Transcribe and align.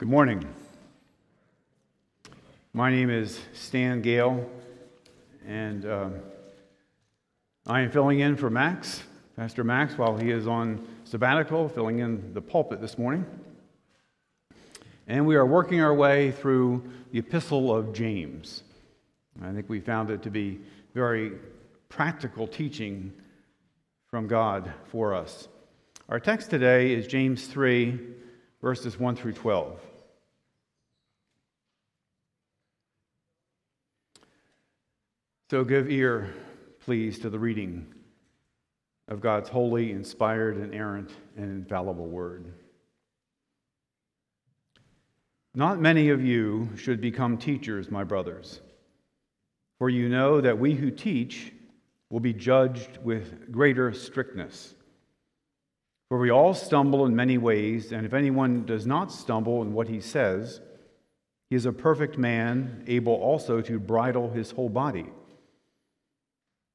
Good 0.00 0.08
morning. 0.08 0.42
My 2.72 2.90
name 2.90 3.10
is 3.10 3.38
Stan 3.52 4.00
Gale, 4.00 4.48
and 5.46 5.84
uh, 5.84 6.08
I 7.66 7.82
am 7.82 7.90
filling 7.90 8.20
in 8.20 8.34
for 8.38 8.48
Max, 8.48 9.02
Pastor 9.36 9.62
Max, 9.62 9.98
while 9.98 10.16
he 10.16 10.30
is 10.30 10.46
on 10.46 10.88
sabbatical, 11.04 11.68
filling 11.68 11.98
in 11.98 12.32
the 12.32 12.40
pulpit 12.40 12.80
this 12.80 12.96
morning. 12.96 13.26
And 15.06 15.26
we 15.26 15.36
are 15.36 15.44
working 15.44 15.82
our 15.82 15.92
way 15.92 16.30
through 16.30 16.82
the 17.12 17.18
Epistle 17.18 17.76
of 17.76 17.92
James. 17.92 18.62
I 19.42 19.52
think 19.52 19.68
we 19.68 19.80
found 19.80 20.08
it 20.08 20.22
to 20.22 20.30
be 20.30 20.60
very 20.94 21.32
practical 21.90 22.46
teaching 22.46 23.12
from 24.06 24.28
God 24.28 24.72
for 24.86 25.14
us. 25.14 25.46
Our 26.08 26.20
text 26.20 26.48
today 26.48 26.94
is 26.94 27.06
James 27.06 27.46
3, 27.48 28.00
verses 28.62 28.98
1 28.98 29.16
through 29.16 29.34
12. 29.34 29.78
So 35.50 35.64
give 35.64 35.90
ear, 35.90 36.32
please, 36.78 37.18
to 37.18 37.28
the 37.28 37.40
reading 37.40 37.92
of 39.08 39.20
God's 39.20 39.48
holy, 39.48 39.90
inspired, 39.90 40.56
inerrant, 40.56 41.10
and 41.36 41.46
infallible 41.46 42.06
word. 42.06 42.54
Not 45.52 45.80
many 45.80 46.10
of 46.10 46.24
you 46.24 46.68
should 46.76 47.00
become 47.00 47.36
teachers, 47.36 47.90
my 47.90 48.04
brothers, 48.04 48.60
for 49.80 49.90
you 49.90 50.08
know 50.08 50.40
that 50.40 50.60
we 50.60 50.74
who 50.74 50.88
teach 50.88 51.52
will 52.10 52.20
be 52.20 52.32
judged 52.32 52.98
with 52.98 53.50
greater 53.50 53.92
strictness. 53.92 54.76
For 56.10 56.20
we 56.20 56.30
all 56.30 56.54
stumble 56.54 57.06
in 57.06 57.16
many 57.16 57.38
ways, 57.38 57.90
and 57.90 58.06
if 58.06 58.14
anyone 58.14 58.66
does 58.66 58.86
not 58.86 59.10
stumble 59.10 59.62
in 59.62 59.72
what 59.72 59.88
he 59.88 60.00
says, 60.00 60.60
he 61.48 61.56
is 61.56 61.66
a 61.66 61.72
perfect 61.72 62.16
man, 62.16 62.84
able 62.86 63.14
also 63.14 63.60
to 63.62 63.80
bridle 63.80 64.30
his 64.30 64.52
whole 64.52 64.68
body. 64.68 65.06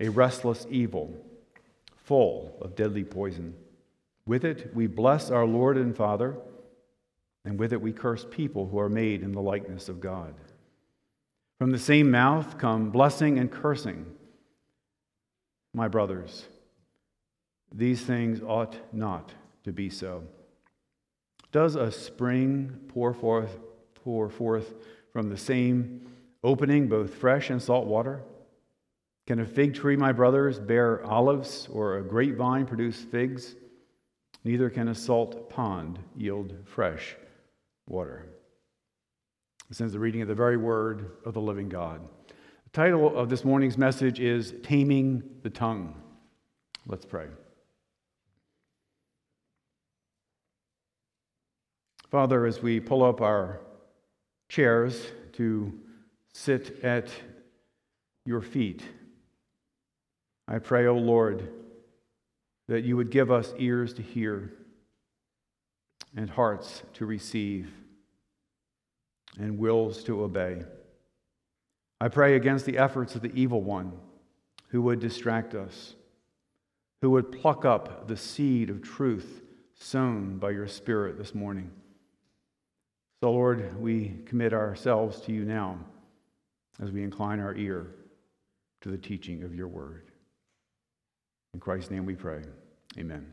a 0.00 0.08
restless 0.08 0.66
evil, 0.70 1.14
full 1.94 2.56
of 2.60 2.74
deadly 2.74 3.04
poison. 3.04 3.54
With 4.26 4.44
it 4.44 4.74
we 4.74 4.86
bless 4.86 5.30
our 5.30 5.46
Lord 5.46 5.76
and 5.76 5.94
Father, 5.94 6.36
and 7.44 7.58
with 7.58 7.72
it 7.72 7.80
we 7.80 7.92
curse 7.92 8.26
people 8.30 8.66
who 8.66 8.78
are 8.78 8.88
made 8.88 9.22
in 9.22 9.32
the 9.32 9.42
likeness 9.42 9.88
of 9.88 10.00
God. 10.00 10.34
From 11.58 11.70
the 11.70 11.78
same 11.78 12.10
mouth 12.10 12.56
come 12.58 12.90
blessing 12.90 13.38
and 13.38 13.50
cursing. 13.50 14.06
My 15.74 15.88
brothers, 15.88 16.46
these 17.72 18.00
things 18.00 18.40
ought 18.40 18.76
not 18.92 19.32
to 19.64 19.72
be 19.72 19.90
so. 19.90 20.24
Does 21.52 21.76
a 21.76 21.92
spring 21.92 22.80
pour 22.88 23.12
forth, 23.12 23.58
pour 23.94 24.30
forth 24.30 24.74
from 25.12 25.28
the 25.28 25.36
same 25.36 26.06
opening 26.42 26.88
both 26.88 27.14
fresh 27.14 27.50
and 27.50 27.60
salt 27.60 27.86
water? 27.86 28.22
Can 29.30 29.38
a 29.38 29.46
fig 29.46 29.74
tree, 29.74 29.94
my 29.94 30.10
brothers, 30.10 30.58
bear 30.58 31.04
olives, 31.04 31.68
or 31.72 31.98
a 31.98 32.02
grapevine 32.02 32.66
produce 32.66 32.96
figs? 32.96 33.54
Neither 34.42 34.68
can 34.68 34.88
a 34.88 34.94
salt 34.96 35.48
pond 35.48 36.00
yield 36.16 36.52
fresh 36.64 37.14
water. 37.86 38.26
This 39.68 39.80
is 39.80 39.92
the 39.92 40.00
reading 40.00 40.20
of 40.20 40.26
the 40.26 40.34
very 40.34 40.56
word 40.56 41.12
of 41.24 41.34
the 41.34 41.40
living 41.40 41.68
God. 41.68 42.00
The 42.64 42.70
title 42.72 43.16
of 43.16 43.30
this 43.30 43.44
morning's 43.44 43.78
message 43.78 44.18
is 44.18 44.52
Taming 44.64 45.22
the 45.44 45.50
Tongue. 45.50 45.94
Let's 46.88 47.04
pray. 47.04 47.28
Father, 52.10 52.46
as 52.46 52.60
we 52.60 52.80
pull 52.80 53.04
up 53.04 53.20
our 53.20 53.60
chairs 54.48 55.00
to 55.34 55.72
sit 56.32 56.82
at 56.82 57.10
your 58.26 58.40
feet, 58.40 58.82
I 60.52 60.58
pray, 60.58 60.86
O 60.86 60.96
oh 60.96 60.98
Lord, 60.98 61.48
that 62.66 62.82
you 62.82 62.96
would 62.96 63.10
give 63.10 63.30
us 63.30 63.54
ears 63.56 63.94
to 63.94 64.02
hear 64.02 64.52
and 66.16 66.28
hearts 66.28 66.82
to 66.94 67.06
receive 67.06 67.70
and 69.38 69.58
wills 69.58 70.02
to 70.04 70.24
obey. 70.24 70.64
I 72.00 72.08
pray 72.08 72.34
against 72.34 72.66
the 72.66 72.78
efforts 72.78 73.14
of 73.14 73.22
the 73.22 73.32
evil 73.32 73.62
one 73.62 73.92
who 74.70 74.82
would 74.82 74.98
distract 74.98 75.54
us, 75.54 75.94
who 77.00 77.10
would 77.10 77.30
pluck 77.30 77.64
up 77.64 78.08
the 78.08 78.16
seed 78.16 78.70
of 78.70 78.82
truth 78.82 79.42
sown 79.74 80.38
by 80.38 80.50
your 80.50 80.66
Spirit 80.66 81.16
this 81.16 81.32
morning. 81.32 81.70
So, 83.20 83.30
Lord, 83.30 83.80
we 83.80 84.16
commit 84.26 84.52
ourselves 84.52 85.20
to 85.22 85.32
you 85.32 85.44
now 85.44 85.78
as 86.82 86.90
we 86.90 87.04
incline 87.04 87.38
our 87.38 87.54
ear 87.54 87.94
to 88.80 88.88
the 88.88 88.98
teaching 88.98 89.44
of 89.44 89.54
your 89.54 89.68
word. 89.68 90.09
In 91.54 91.60
Christ's 91.60 91.90
name 91.90 92.06
we 92.06 92.14
pray. 92.14 92.42
Amen. 92.96 93.32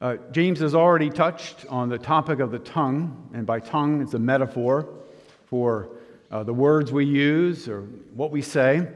Uh, 0.00 0.16
James 0.32 0.60
has 0.60 0.74
already 0.74 1.10
touched 1.10 1.66
on 1.68 1.88
the 1.88 1.98
topic 1.98 2.38
of 2.38 2.50
the 2.50 2.58
tongue, 2.58 3.30
and 3.34 3.46
by 3.46 3.60
tongue, 3.60 4.00
it's 4.02 4.14
a 4.14 4.18
metaphor 4.18 4.88
for 5.46 5.90
uh, 6.30 6.42
the 6.42 6.52
words 6.52 6.92
we 6.92 7.04
use 7.04 7.68
or 7.68 7.82
what 8.14 8.30
we 8.30 8.42
say. 8.42 8.88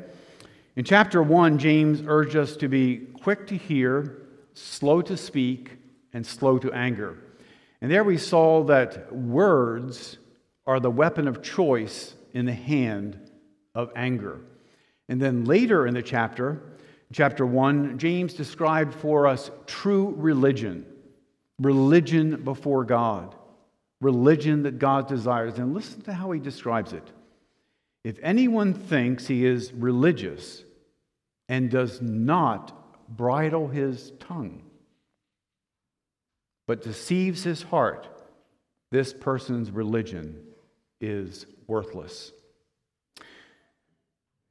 In 0.77 0.85
chapter 0.85 1.23
1, 1.23 1.59
James 1.59 2.03
urged 2.07 2.37
us 2.37 2.57
to 2.57 2.69
be 2.69 3.09
quick 3.23 3.47
to 3.49 3.57
hear, 3.57 4.23
slow 4.55 5.03
to 5.03 5.17
speak, 5.17 5.77
and 6.13 6.27
slow 6.27 6.59
to 6.59 6.73
anger. 6.73 7.19
And 7.81 7.91
there 7.91 8.05
we 8.05 8.19
saw 8.19 8.65
that 8.65 9.15
words 9.15 10.19
are 10.67 10.81
the 10.81 10.91
weapon 10.91 11.29
of 11.29 11.43
choice 11.43 12.15
in 12.33 12.47
the 12.47 12.55
hand 12.55 13.19
of 13.75 13.91
anger. 13.95 14.41
And 15.11 15.21
then 15.21 15.45
later 15.45 15.89
in 15.89 15.95
the 15.95 16.03
chapter, 16.03 16.63
chapter 17.13 17.45
1, 17.45 17.99
James 17.99 18.33
described 18.33 18.95
for 18.95 19.27
us 19.27 19.51
true 19.67 20.15
religion, 20.17 20.87
religion 21.59 22.45
before 22.45 22.85
God, 22.85 23.35
religion 24.01 24.63
that 24.63 24.79
God 24.79 25.09
desires. 25.09 25.59
And 25.59 25.75
listen 25.75 26.01
to 26.03 26.13
how 26.13 26.31
he 26.31 26.39
describes 26.39 26.93
it. 26.93 27.03
If 28.05 28.21
anyone 28.23 28.73
thinks 28.73 29.27
he 29.27 29.45
is 29.45 29.73
religious 29.73 30.63
and 31.49 31.69
does 31.69 32.01
not 32.01 32.73
bridle 33.17 33.67
his 33.67 34.13
tongue, 34.21 34.63
but 36.69 36.83
deceives 36.83 37.43
his 37.43 37.63
heart, 37.63 38.09
this 38.93 39.13
person's 39.13 39.73
religion 39.73 40.41
is 41.01 41.47
worthless. 41.67 42.31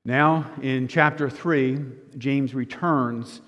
Now, 0.10 0.50
in 0.60 0.88
chapter 0.88 1.30
3, 1.30 1.78
James 2.18 2.56
returns 2.56 3.42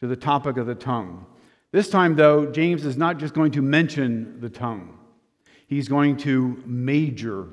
to 0.00 0.06
the 0.06 0.16
topic 0.16 0.56
of 0.56 0.66
the 0.66 0.74
tongue. 0.74 1.26
This 1.72 1.90
time, 1.90 2.16
though, 2.16 2.46
James 2.46 2.86
is 2.86 2.96
not 2.96 3.18
just 3.18 3.34
going 3.34 3.52
to 3.52 3.60
mention 3.60 4.40
the 4.40 4.48
tongue, 4.48 4.96
he's 5.66 5.88
going 5.88 6.16
to 6.16 6.62
major 6.64 7.48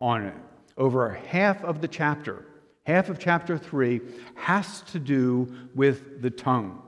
on 0.00 0.24
it. 0.24 0.34
Over 0.76 1.10
half 1.10 1.62
of 1.62 1.80
the 1.80 1.86
chapter, 1.86 2.46
half 2.82 3.10
of 3.10 3.20
chapter 3.20 3.56
3, 3.56 4.00
has 4.34 4.80
to 4.90 4.98
do 4.98 5.46
with 5.76 6.20
the 6.20 6.30
tongue. 6.30 6.82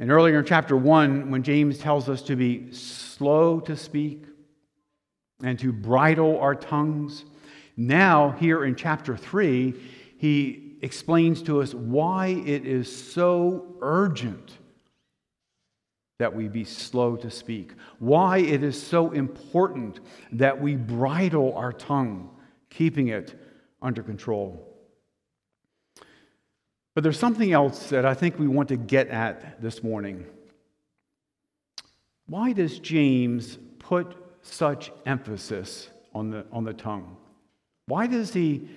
And 0.00 0.10
earlier 0.10 0.38
in 0.38 0.46
chapter 0.46 0.74
1, 0.74 1.30
when 1.30 1.42
James 1.42 1.76
tells 1.76 2.08
us 2.08 2.22
to 2.22 2.34
be 2.34 2.72
slow 2.72 3.60
to 3.60 3.76
speak 3.76 4.24
and 5.42 5.58
to 5.58 5.70
bridle 5.70 6.40
our 6.40 6.54
tongues. 6.54 7.26
Now, 7.76 8.30
here 8.32 8.64
in 8.64 8.74
chapter 8.74 9.16
3, 9.16 9.74
he 10.18 10.76
explains 10.82 11.42
to 11.42 11.62
us 11.62 11.74
why 11.74 12.28
it 12.28 12.66
is 12.66 13.12
so 13.12 13.76
urgent 13.80 14.58
that 16.18 16.34
we 16.34 16.48
be 16.48 16.64
slow 16.64 17.16
to 17.16 17.30
speak, 17.30 17.72
why 17.98 18.38
it 18.38 18.62
is 18.62 18.80
so 18.80 19.10
important 19.10 20.00
that 20.32 20.60
we 20.60 20.76
bridle 20.76 21.54
our 21.56 21.72
tongue, 21.72 22.30
keeping 22.70 23.08
it 23.08 23.34
under 23.80 24.02
control. 24.02 24.68
But 26.94 27.02
there's 27.02 27.18
something 27.18 27.52
else 27.52 27.88
that 27.88 28.04
I 28.04 28.14
think 28.14 28.38
we 28.38 28.46
want 28.46 28.68
to 28.68 28.76
get 28.76 29.08
at 29.08 29.60
this 29.62 29.82
morning. 29.82 30.26
Why 32.26 32.52
does 32.52 32.78
James 32.78 33.58
put 33.78 34.16
such 34.42 34.92
emphasis 35.06 35.88
on 36.14 36.30
the, 36.30 36.44
on 36.52 36.64
the 36.64 36.74
tongue? 36.74 37.16
Why 37.86 38.06
does 38.06 38.32
he 38.32 38.68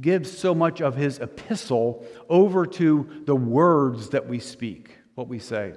give 0.00 0.26
so 0.26 0.54
much 0.54 0.80
of 0.80 0.96
his 0.96 1.18
epistle 1.18 2.06
over 2.28 2.66
to 2.66 3.22
the 3.26 3.36
words 3.36 4.10
that 4.10 4.28
we 4.28 4.38
speak, 4.38 4.96
what 5.14 5.28
we 5.28 5.38
say? 5.38 5.74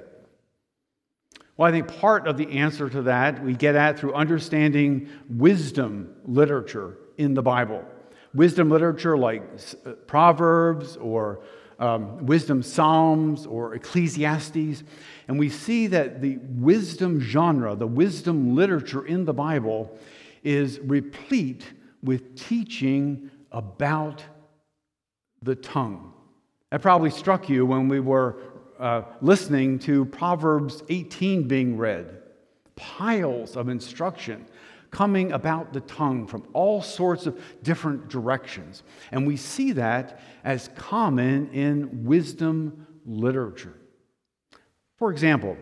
Well, 1.57 1.67
I 1.67 1.71
think 1.71 1.87
part 1.99 2.27
of 2.27 2.37
the 2.37 2.49
answer 2.51 2.89
to 2.89 3.03
that 3.03 3.43
we 3.43 3.53
get 3.53 3.75
at 3.75 3.99
through 3.99 4.13
understanding 4.13 5.09
wisdom 5.29 6.15
literature 6.25 6.97
in 7.17 7.33
the 7.33 7.43
Bible. 7.43 7.85
Wisdom 8.33 8.69
literature 8.69 9.15
like 9.15 9.43
uh, 9.85 9.91
Proverbs 10.07 10.97
or 10.97 11.43
um, 11.77 12.25
wisdom 12.25 12.63
psalms 12.63 13.45
or 13.45 13.75
Ecclesiastes. 13.75 14.83
And 15.27 15.37
we 15.37 15.49
see 15.49 15.87
that 15.87 16.21
the 16.21 16.37
wisdom 16.37 17.19
genre, 17.19 17.75
the 17.75 17.87
wisdom 17.87 18.55
literature 18.55 19.05
in 19.05 19.25
the 19.25 19.33
Bible, 19.33 19.95
is 20.43 20.79
replete 20.79 21.65
with 22.03 22.35
teaching 22.35 23.31
about 23.51 24.23
the 25.41 25.55
tongue. 25.55 26.13
That 26.69 26.81
probably 26.81 27.11
struck 27.11 27.49
you 27.49 27.65
when 27.65 27.87
we 27.87 27.99
were 27.99 28.39
uh, 28.79 29.03
listening 29.21 29.79
to 29.79 30.05
Proverbs 30.05 30.83
18 30.89 31.47
being 31.47 31.77
read. 31.77 32.19
Piles 32.75 33.55
of 33.55 33.69
instruction 33.69 34.45
coming 34.93 35.31
about 35.31 35.73
the 35.73 35.81
tongue 35.81 36.27
from 36.27 36.47
all 36.53 36.81
sorts 36.81 37.25
of 37.25 37.39
different 37.63 38.09
directions. 38.09 38.83
And 39.11 39.25
we 39.25 39.37
see 39.37 39.71
that 39.73 40.19
as 40.43 40.69
common 40.75 41.49
in 41.51 42.05
wisdom 42.05 42.85
literature. 43.05 43.73
For 44.97 45.11
example, 45.11 45.57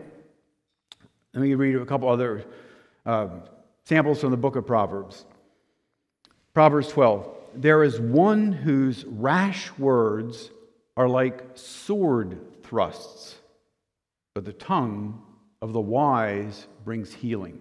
let 1.32 1.42
me 1.42 1.54
read 1.54 1.76
a 1.76 1.86
couple 1.86 2.08
other 2.08 2.44
uh, 3.06 3.28
samples 3.84 4.20
from 4.20 4.30
the 4.30 4.36
book 4.36 4.56
of 4.56 4.66
Proverbs. 4.66 5.24
Proverbs 6.54 6.88
12 6.88 7.28
There 7.54 7.82
is 7.82 7.98
one 7.98 8.52
whose 8.52 9.04
rash 9.06 9.70
words 9.78 10.50
are 10.96 11.08
like 11.08 11.42
sword 11.54 12.38
thrusts, 12.62 13.36
but 14.34 14.44
the 14.44 14.52
tongue 14.52 15.22
of 15.62 15.72
the 15.72 15.80
wise 15.80 16.66
brings 16.84 17.12
healing. 17.12 17.60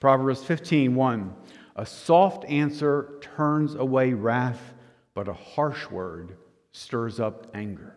Proverbs 0.00 0.44
15 0.44 0.94
1 0.94 1.34
A 1.76 1.86
soft 1.86 2.44
answer 2.44 3.18
turns 3.20 3.74
away 3.74 4.12
wrath, 4.12 4.74
but 5.14 5.26
a 5.26 5.32
harsh 5.32 5.90
word 5.90 6.36
stirs 6.70 7.18
up 7.18 7.48
anger. 7.54 7.96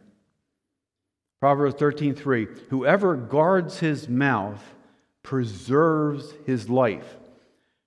Proverbs 1.40 1.76
13 1.76 2.16
3 2.16 2.48
Whoever 2.70 3.16
guards 3.16 3.80
his 3.80 4.10
mouth 4.10 4.64
preserves 5.22 6.34
his 6.48 6.68
life, 6.68 7.18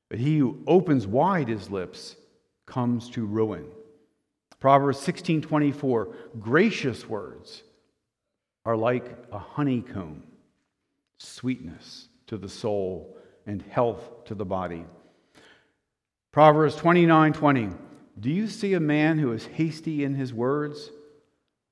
but 0.09 0.19
he 0.19 0.39
who 0.39 0.63
opens 0.67 1.07
wide 1.07 1.49
his 1.49 1.71
lips 1.71 2.17
comes 2.67 3.09
to 3.11 3.27
ruin. 3.27 3.67
Proverbs 4.61 4.99
16:24 5.01 6.15
Gracious 6.41 7.09
words 7.09 7.63
are 8.65 8.77
like 8.77 9.05
a 9.31 9.39
honeycomb, 9.39 10.23
sweetness 11.19 12.09
to 12.27 12.39
the 12.39 12.49
soul 12.49 13.17
and 13.47 13.63
health 13.63 14.25
to 14.25 14.35
the 14.35 14.45
body. 14.45 14.85
Proverbs 16.33 16.77
29:20 16.77 17.35
20. 17.35 17.71
Do 18.19 18.31
you 18.31 18.47
see 18.47 18.75
a 18.75 18.81
man 18.81 19.19
who 19.19 19.33
is 19.33 19.47
hasty 19.47 20.05
in 20.05 20.15
his 20.15 20.33
words? 20.33 20.91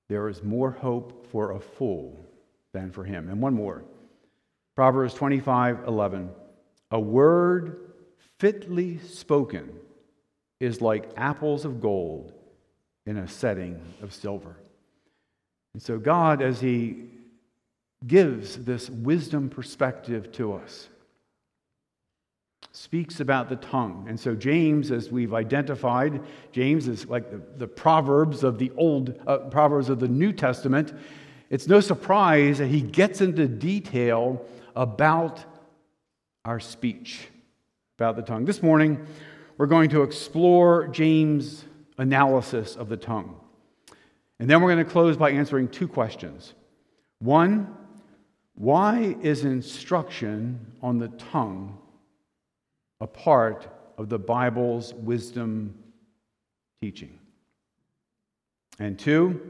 There 0.08 0.28
is 0.28 0.42
more 0.42 0.72
hope 0.72 1.26
for 1.30 1.52
a 1.52 1.60
fool 1.60 2.26
than 2.72 2.90
for 2.90 3.04
him. 3.04 3.28
And 3.28 3.40
one 3.40 3.54
more. 3.54 3.84
Proverbs 4.74 5.14
25:11 5.14 6.30
A 6.90 7.00
word 7.00 7.91
fitly 8.42 8.98
spoken 8.98 9.70
is 10.58 10.80
like 10.80 11.08
apples 11.16 11.64
of 11.64 11.80
gold 11.80 12.32
in 13.06 13.18
a 13.18 13.28
setting 13.28 13.80
of 14.02 14.12
silver. 14.12 14.56
And 15.74 15.80
so, 15.80 15.96
God, 15.96 16.42
as 16.42 16.60
He 16.60 17.04
gives 18.04 18.56
this 18.64 18.90
wisdom 18.90 19.48
perspective 19.48 20.32
to 20.32 20.54
us, 20.54 20.88
speaks 22.72 23.20
about 23.20 23.48
the 23.48 23.54
tongue. 23.54 24.06
And 24.08 24.18
so, 24.18 24.34
James, 24.34 24.90
as 24.90 25.08
we've 25.08 25.34
identified, 25.34 26.20
James 26.50 26.88
is 26.88 27.06
like 27.06 27.30
the, 27.30 27.40
the 27.58 27.68
Proverbs 27.68 28.42
of 28.42 28.58
the 28.58 28.72
Old, 28.76 29.20
uh, 29.24 29.38
Proverbs 29.38 29.88
of 29.88 30.00
the 30.00 30.08
New 30.08 30.32
Testament. 30.32 30.92
It's 31.48 31.68
no 31.68 31.78
surprise 31.78 32.58
that 32.58 32.66
he 32.66 32.80
gets 32.80 33.20
into 33.20 33.46
detail 33.46 34.44
about 34.74 35.44
our 36.44 36.58
speech, 36.58 37.28
about 38.02 38.16
the 38.16 38.22
tongue. 38.22 38.44
This 38.44 38.64
morning, 38.64 39.06
we're 39.58 39.66
going 39.66 39.88
to 39.90 40.02
explore 40.02 40.88
James' 40.88 41.64
analysis 41.98 42.74
of 42.74 42.88
the 42.88 42.96
tongue. 42.96 43.36
And 44.40 44.50
then 44.50 44.60
we're 44.60 44.74
going 44.74 44.84
to 44.84 44.90
close 44.90 45.16
by 45.16 45.30
answering 45.30 45.68
two 45.68 45.86
questions. 45.86 46.54
One, 47.20 47.72
why 48.56 49.14
is 49.22 49.44
instruction 49.44 50.58
on 50.82 50.98
the 50.98 51.10
tongue 51.10 51.78
a 53.00 53.06
part 53.06 53.68
of 53.96 54.08
the 54.08 54.18
Bible's 54.18 54.92
wisdom 54.94 55.72
teaching? 56.80 57.20
And 58.80 58.98
two, 58.98 59.40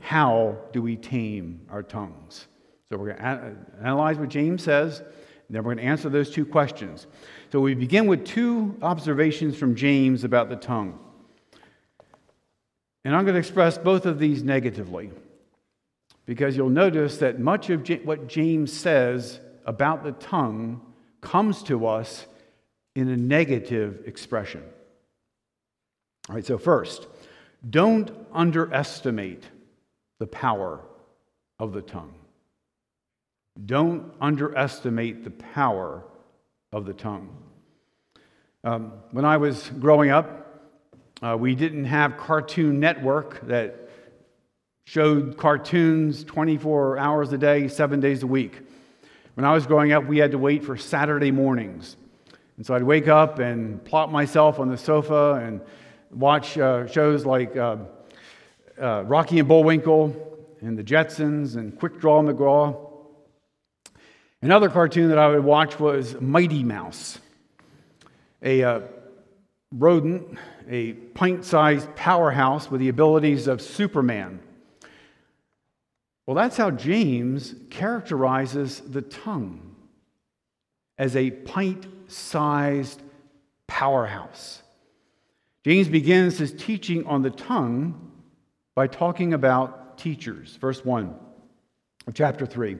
how 0.00 0.56
do 0.72 0.82
we 0.82 0.96
tame 0.96 1.60
our 1.70 1.84
tongues? 1.84 2.48
So 2.88 2.96
we're 2.96 3.14
going 3.14 3.18
to 3.18 3.56
analyze 3.80 4.18
what 4.18 4.28
James 4.28 4.64
says, 4.64 5.04
then 5.50 5.62
we're 5.62 5.74
going 5.74 5.84
to 5.84 5.90
answer 5.90 6.08
those 6.08 6.30
two 6.30 6.46
questions. 6.46 7.06
So 7.50 7.60
we 7.60 7.74
begin 7.74 8.06
with 8.06 8.24
two 8.24 8.76
observations 8.82 9.56
from 9.56 9.74
James 9.74 10.24
about 10.24 10.48
the 10.48 10.56
tongue. 10.56 10.98
And 13.04 13.14
I'm 13.14 13.24
going 13.24 13.34
to 13.34 13.40
express 13.40 13.76
both 13.76 14.06
of 14.06 14.18
these 14.18 14.42
negatively 14.42 15.10
because 16.24 16.56
you'll 16.56 16.70
notice 16.70 17.18
that 17.18 17.40
much 17.40 17.68
of 17.70 17.86
what 18.04 18.28
James 18.28 18.72
says 18.72 19.40
about 19.66 20.04
the 20.04 20.12
tongue 20.12 20.80
comes 21.20 21.62
to 21.64 21.86
us 21.86 22.26
in 22.94 23.08
a 23.08 23.16
negative 23.16 24.02
expression. 24.06 24.62
All 26.28 26.36
right, 26.36 26.44
so 26.44 26.58
first, 26.58 27.08
don't 27.68 28.10
underestimate 28.32 29.44
the 30.18 30.26
power 30.26 30.80
of 31.58 31.72
the 31.72 31.82
tongue. 31.82 32.14
Don't 33.64 34.12
underestimate 34.20 35.24
the 35.24 35.30
power 35.30 36.04
of 36.72 36.86
the 36.86 36.94
tongue. 36.94 37.36
Um, 38.64 38.92
when 39.10 39.24
I 39.24 39.36
was 39.36 39.70
growing 39.80 40.10
up, 40.10 40.70
uh, 41.22 41.36
we 41.38 41.54
didn't 41.54 41.84
have 41.84 42.16
Cartoon 42.16 42.80
Network 42.80 43.46
that 43.46 43.88
showed 44.84 45.36
cartoons 45.36 46.24
24 46.24 46.98
hours 46.98 47.32
a 47.32 47.38
day, 47.38 47.68
seven 47.68 48.00
days 48.00 48.22
a 48.22 48.26
week. 48.26 48.60
When 49.34 49.44
I 49.44 49.52
was 49.52 49.66
growing 49.66 49.92
up, 49.92 50.06
we 50.06 50.18
had 50.18 50.32
to 50.32 50.38
wait 50.38 50.64
for 50.64 50.76
Saturday 50.76 51.30
mornings 51.30 51.96
and 52.56 52.66
so 52.66 52.74
I'd 52.74 52.82
wake 52.82 53.08
up 53.08 53.38
and 53.38 53.82
plop 53.84 54.10
myself 54.10 54.60
on 54.60 54.68
the 54.68 54.76
sofa 54.76 55.42
and 55.44 55.60
watch 56.12 56.58
uh, 56.58 56.86
shows 56.86 57.24
like 57.24 57.56
uh, 57.56 57.78
uh, 58.80 59.02
Rocky 59.04 59.38
and 59.38 59.48
Bullwinkle 59.48 60.14
and 60.60 60.78
the 60.78 60.84
Jetsons 60.84 61.56
and 61.56 61.76
Quick 61.76 61.98
Draw 61.98 62.22
McGraw. 62.22 62.91
Another 64.42 64.68
cartoon 64.68 65.08
that 65.10 65.18
I 65.18 65.28
would 65.28 65.44
watch 65.44 65.78
was 65.78 66.20
Mighty 66.20 66.64
Mouse, 66.64 67.20
a 68.42 68.64
uh, 68.64 68.80
rodent, 69.70 70.36
a 70.68 70.94
pint 70.94 71.44
sized 71.44 71.94
powerhouse 71.94 72.68
with 72.68 72.80
the 72.80 72.88
abilities 72.88 73.46
of 73.46 73.62
Superman. 73.62 74.40
Well, 76.26 76.34
that's 76.34 76.56
how 76.56 76.72
James 76.72 77.54
characterizes 77.70 78.80
the 78.80 79.02
tongue 79.02 79.76
as 80.98 81.14
a 81.14 81.30
pint 81.30 81.86
sized 82.08 83.00
powerhouse. 83.68 84.60
James 85.64 85.86
begins 85.86 86.38
his 86.38 86.52
teaching 86.52 87.06
on 87.06 87.22
the 87.22 87.30
tongue 87.30 88.10
by 88.74 88.88
talking 88.88 89.34
about 89.34 89.98
teachers. 89.98 90.56
Verse 90.56 90.84
1 90.84 91.14
of 92.08 92.14
chapter 92.14 92.44
3. 92.44 92.78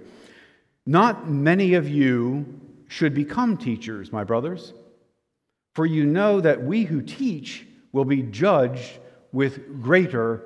Not 0.87 1.29
many 1.29 1.75
of 1.75 1.89
you 1.89 2.61
should 2.89 3.15
become 3.15 3.57
teachers, 3.57 4.13
my 4.13 4.25
brothers, 4.25 4.75
For 5.75 5.87
you 5.87 6.05
know 6.05 6.41
that 6.41 6.63
we 6.63 6.85
who 6.85 7.01
teach 7.01 7.67
will 7.93 8.05
be 8.05 8.23
judged 8.23 8.99
with 9.33 9.83
greater 9.83 10.43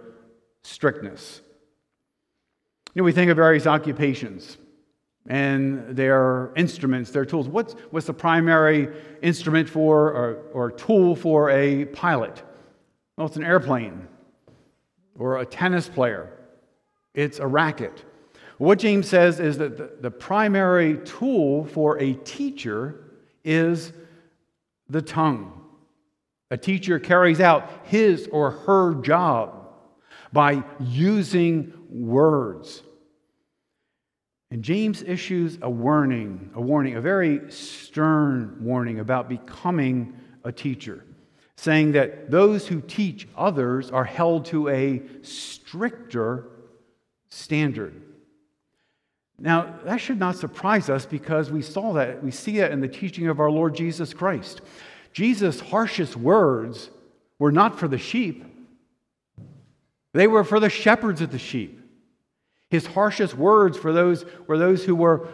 strictness. 0.63 1.41
You 2.95 3.03
know, 3.03 3.05
we 3.05 3.13
think 3.13 3.31
of 3.31 3.37
various 3.37 3.67
occupations 3.67 4.57
and 5.29 5.97
their 5.97 6.53
instruments, 6.55 7.11
their 7.11 7.25
tools. 7.25 7.49
What's, 7.49 7.73
what's 7.91 8.07
the 8.07 8.15
primary 8.15 8.89
instrument 9.23 9.69
for 9.69 10.13
or, 10.13 10.35
or 10.53 10.71
tool 10.71 11.17
for 11.17 11.51
a 11.51 11.87
pilot? 11.87 12.43
Well, 13.17 13.27
it's 13.27 13.37
an 13.37 13.45
airplane 13.45 14.07
or 15.19 15.39
a 15.39 15.47
tennis 15.47 15.89
player, 15.89 16.31
it's 17.15 17.39
a 17.39 17.47
racket. 17.47 18.05
What 18.59 18.79
James 18.79 19.09
says 19.09 19.39
is 19.39 19.59
that 19.59 20.03
the, 20.03 20.11
primary 20.11 20.99
tool 20.99 21.67
for 21.67 21.99
a 21.99 22.15
teacher 22.15 23.05
is 23.45 23.93
the 24.89 25.03
tongue. 25.03 25.53
A 26.51 26.57
teacher 26.57 26.99
carries 26.99 27.41
out 27.41 27.69
his 27.85 28.29
or 28.33 28.53
her 28.53 28.95
job 29.03 29.69
by 30.33 30.65
using 30.81 31.75
words. 31.91 32.83
And 34.51 34.63
James 34.63 35.03
issues 35.03 35.59
a 35.61 35.69
warning, 35.69 36.51
a 36.55 36.61
warning, 36.61 36.95
a 36.95 37.01
very 37.01 37.51
stern 37.51 38.59
warning 38.61 39.01
about 39.01 39.29
becoming 39.29 40.15
a 40.45 40.53
teacher, 40.53 41.05
saying 41.57 41.93
that 41.93 42.31
those 42.31 42.67
who 42.67 42.81
teach 42.81 43.29
others 43.37 43.91
are 43.91 44.05
held 44.05 44.47
to 44.47 44.69
a 44.69 45.03
stricter 45.23 46.49
standard. 47.29 48.06
Now, 49.39 49.75
that 49.85 49.99
should 49.99 50.19
not 50.19 50.37
surprise 50.37 50.89
us 50.89 51.05
because 51.05 51.51
we 51.51 51.63
saw 51.63 51.93
that, 51.95 52.23
we 52.23 52.31
see 52.31 52.59
it 52.59 52.73
in 52.73 52.81
the 52.81 52.89
teaching 52.89 53.29
of 53.29 53.39
our 53.39 53.51
Lord 53.51 53.75
Jesus 53.75 54.15
Christ. 54.15 54.63
Jesus' 55.13 55.61
harshest 55.61 56.17
words 56.17 56.91
were 57.39 57.53
not 57.53 57.79
for 57.79 57.89
the 57.89 57.99
sheep, 57.99 58.45
they 60.15 60.27
were 60.27 60.45
for 60.45 60.61
the 60.61 60.71
shepherds 60.71 61.21
of 61.21 61.31
the 61.31 61.39
sheep. 61.39 61.83
His 62.71 62.87
harshest 62.87 63.35
words 63.35 63.77
for 63.77 63.93
those 63.93 64.25
were 64.47 64.57
those 64.57 64.85
who 64.85 64.97
were 64.97 65.29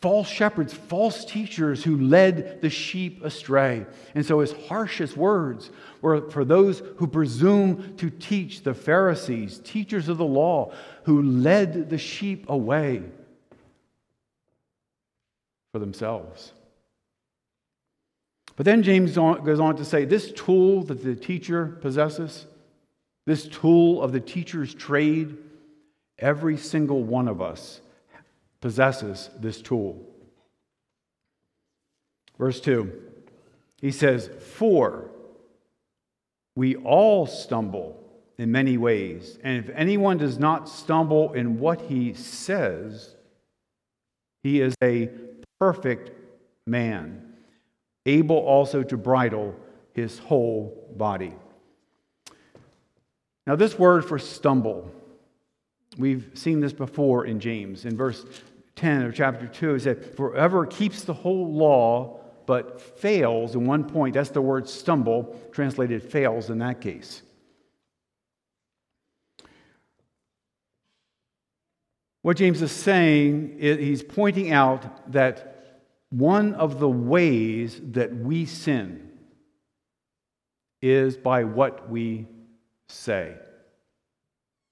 false 0.00 0.28
shepherds, 0.28 0.74
false 0.74 1.24
teachers 1.24 1.82
who 1.82 1.96
led 1.96 2.60
the 2.60 2.68
sheep 2.68 3.24
astray. 3.24 3.86
And 4.14 4.26
so 4.26 4.40
his 4.40 4.52
harshest 4.52 5.16
words 5.16 5.70
were 6.02 6.28
for 6.30 6.44
those 6.44 6.82
who 6.96 7.06
presume 7.06 7.96
to 7.96 8.10
teach 8.10 8.64
the 8.64 8.74
Pharisees, 8.74 9.60
teachers 9.60 10.08
of 10.08 10.18
the 10.18 10.24
law, 10.24 10.72
who 11.04 11.22
led 11.22 11.88
the 11.88 11.96
sheep 11.96 12.44
away 12.50 13.04
for 15.74 15.80
themselves. 15.80 16.52
But 18.54 18.64
then 18.64 18.84
James 18.84 19.16
goes 19.16 19.58
on 19.58 19.74
to 19.74 19.84
say 19.84 20.04
this 20.04 20.30
tool 20.30 20.84
that 20.84 21.02
the 21.02 21.16
teacher 21.16 21.66
possesses, 21.80 22.46
this 23.26 23.48
tool 23.48 24.00
of 24.00 24.12
the 24.12 24.20
teacher's 24.20 24.72
trade, 24.72 25.36
every 26.16 26.56
single 26.56 27.02
one 27.02 27.26
of 27.26 27.42
us 27.42 27.80
possesses 28.60 29.30
this 29.40 29.60
tool. 29.60 30.00
Verse 32.38 32.60
2, 32.60 32.92
he 33.80 33.90
says, 33.90 34.30
For 34.52 35.10
we 36.54 36.76
all 36.76 37.26
stumble 37.26 38.00
in 38.38 38.52
many 38.52 38.76
ways, 38.76 39.40
and 39.42 39.58
if 39.58 39.74
anyone 39.74 40.18
does 40.18 40.38
not 40.38 40.68
stumble 40.68 41.32
in 41.32 41.58
what 41.58 41.80
he 41.80 42.14
says, 42.14 43.16
he 44.44 44.60
is 44.60 44.76
a 44.80 45.10
perfect 45.64 46.10
man, 46.66 47.22
able 48.04 48.36
also 48.36 48.82
to 48.82 48.98
bridle 48.98 49.56
his 49.94 50.18
whole 50.18 50.92
body. 50.94 51.32
Now, 53.46 53.56
this 53.56 53.78
word 53.78 54.04
for 54.04 54.18
stumble, 54.18 54.90
we've 55.96 56.30
seen 56.34 56.60
this 56.60 56.74
before 56.74 57.24
in 57.24 57.40
James. 57.40 57.86
In 57.86 57.96
verse 57.96 58.26
10 58.76 59.06
of 59.06 59.14
chapter 59.14 59.46
2, 59.46 59.76
it 59.76 59.80
said, 59.80 60.16
Forever 60.16 60.66
keeps 60.66 61.04
the 61.04 61.14
whole 61.14 61.50
law, 61.50 62.20
but 62.44 62.78
fails 62.98 63.54
in 63.54 63.64
one 63.64 63.84
point. 63.84 64.12
That's 64.12 64.28
the 64.28 64.42
word 64.42 64.68
stumble, 64.68 65.34
translated 65.50 66.02
fails 66.02 66.50
in 66.50 66.58
that 66.58 66.82
case. 66.82 67.22
What 72.20 72.36
James 72.36 72.60
is 72.60 72.72
saying 72.72 73.56
is 73.58 73.78
he's 73.78 74.02
pointing 74.02 74.50
out 74.50 75.12
that 75.12 75.53
one 76.18 76.54
of 76.54 76.78
the 76.78 76.88
ways 76.88 77.80
that 77.90 78.14
we 78.14 78.46
sin 78.46 79.10
is 80.80 81.16
by 81.16 81.42
what 81.42 81.90
we 81.90 82.28
say. 82.88 83.34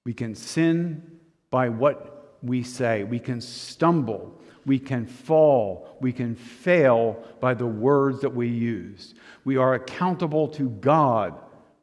We 0.05 0.13
can 0.13 0.35
sin 0.35 1.19
by 1.51 1.67
what 1.67 2.37
we 2.41 2.63
say. 2.63 3.03
We 3.03 3.19
can 3.19 3.41
stumble. 3.41 4.39
We 4.65 4.79
can 4.79 5.05
fall. 5.05 5.97
We 5.99 6.13
can 6.13 6.35
fail 6.35 7.21
by 7.41 7.55
the 7.55 7.67
words 7.67 8.21
that 8.21 8.33
we 8.33 8.47
use. 8.47 9.13
We 9.43 9.57
are 9.57 9.73
accountable 9.73 10.47
to 10.49 10.69
God 10.69 11.33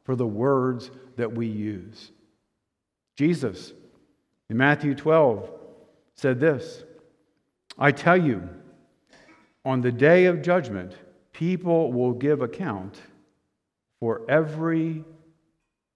for 0.05 0.15
the 0.15 0.25
words 0.25 0.89
that 1.17 1.31
we 1.31 1.45
use. 1.45 2.11
Jesus, 3.15 3.73
in 4.49 4.57
Matthew 4.57 4.95
12, 4.95 5.51
said 6.15 6.39
this 6.39 6.83
I 7.77 7.91
tell 7.91 8.17
you, 8.17 8.49
on 9.63 9.81
the 9.81 9.91
day 9.91 10.25
of 10.25 10.41
judgment, 10.41 10.93
people 11.33 11.91
will 11.91 12.13
give 12.13 12.41
account 12.41 12.99
for 13.99 14.21
every 14.27 15.03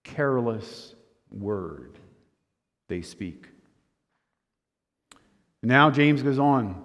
careless 0.03 0.93
word 1.31 1.98
they 2.88 3.01
speak. 3.01 3.48
Now, 5.63 5.89
James 5.89 6.22
goes 6.22 6.38
on 6.38 6.84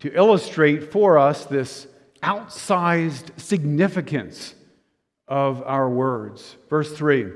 to 0.00 0.14
illustrate 0.14 0.92
for 0.92 1.18
us 1.18 1.46
this 1.46 1.86
outsized 2.22 3.38
significance 3.40 4.54
of 5.26 5.62
our 5.62 5.88
words. 5.88 6.56
Verse 6.68 6.94
3 6.94 7.32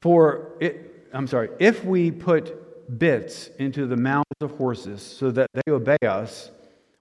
For 0.00 0.52
it, 0.60 1.08
I'm 1.12 1.26
sorry, 1.26 1.50
if 1.58 1.84
we 1.84 2.12
put 2.12 2.98
bits 2.98 3.48
into 3.58 3.86
the 3.86 3.96
mouths 3.96 4.24
of 4.40 4.52
horses 4.52 5.02
so 5.02 5.30
that 5.32 5.48
they 5.54 5.72
obey 5.72 5.98
us, 6.06 6.50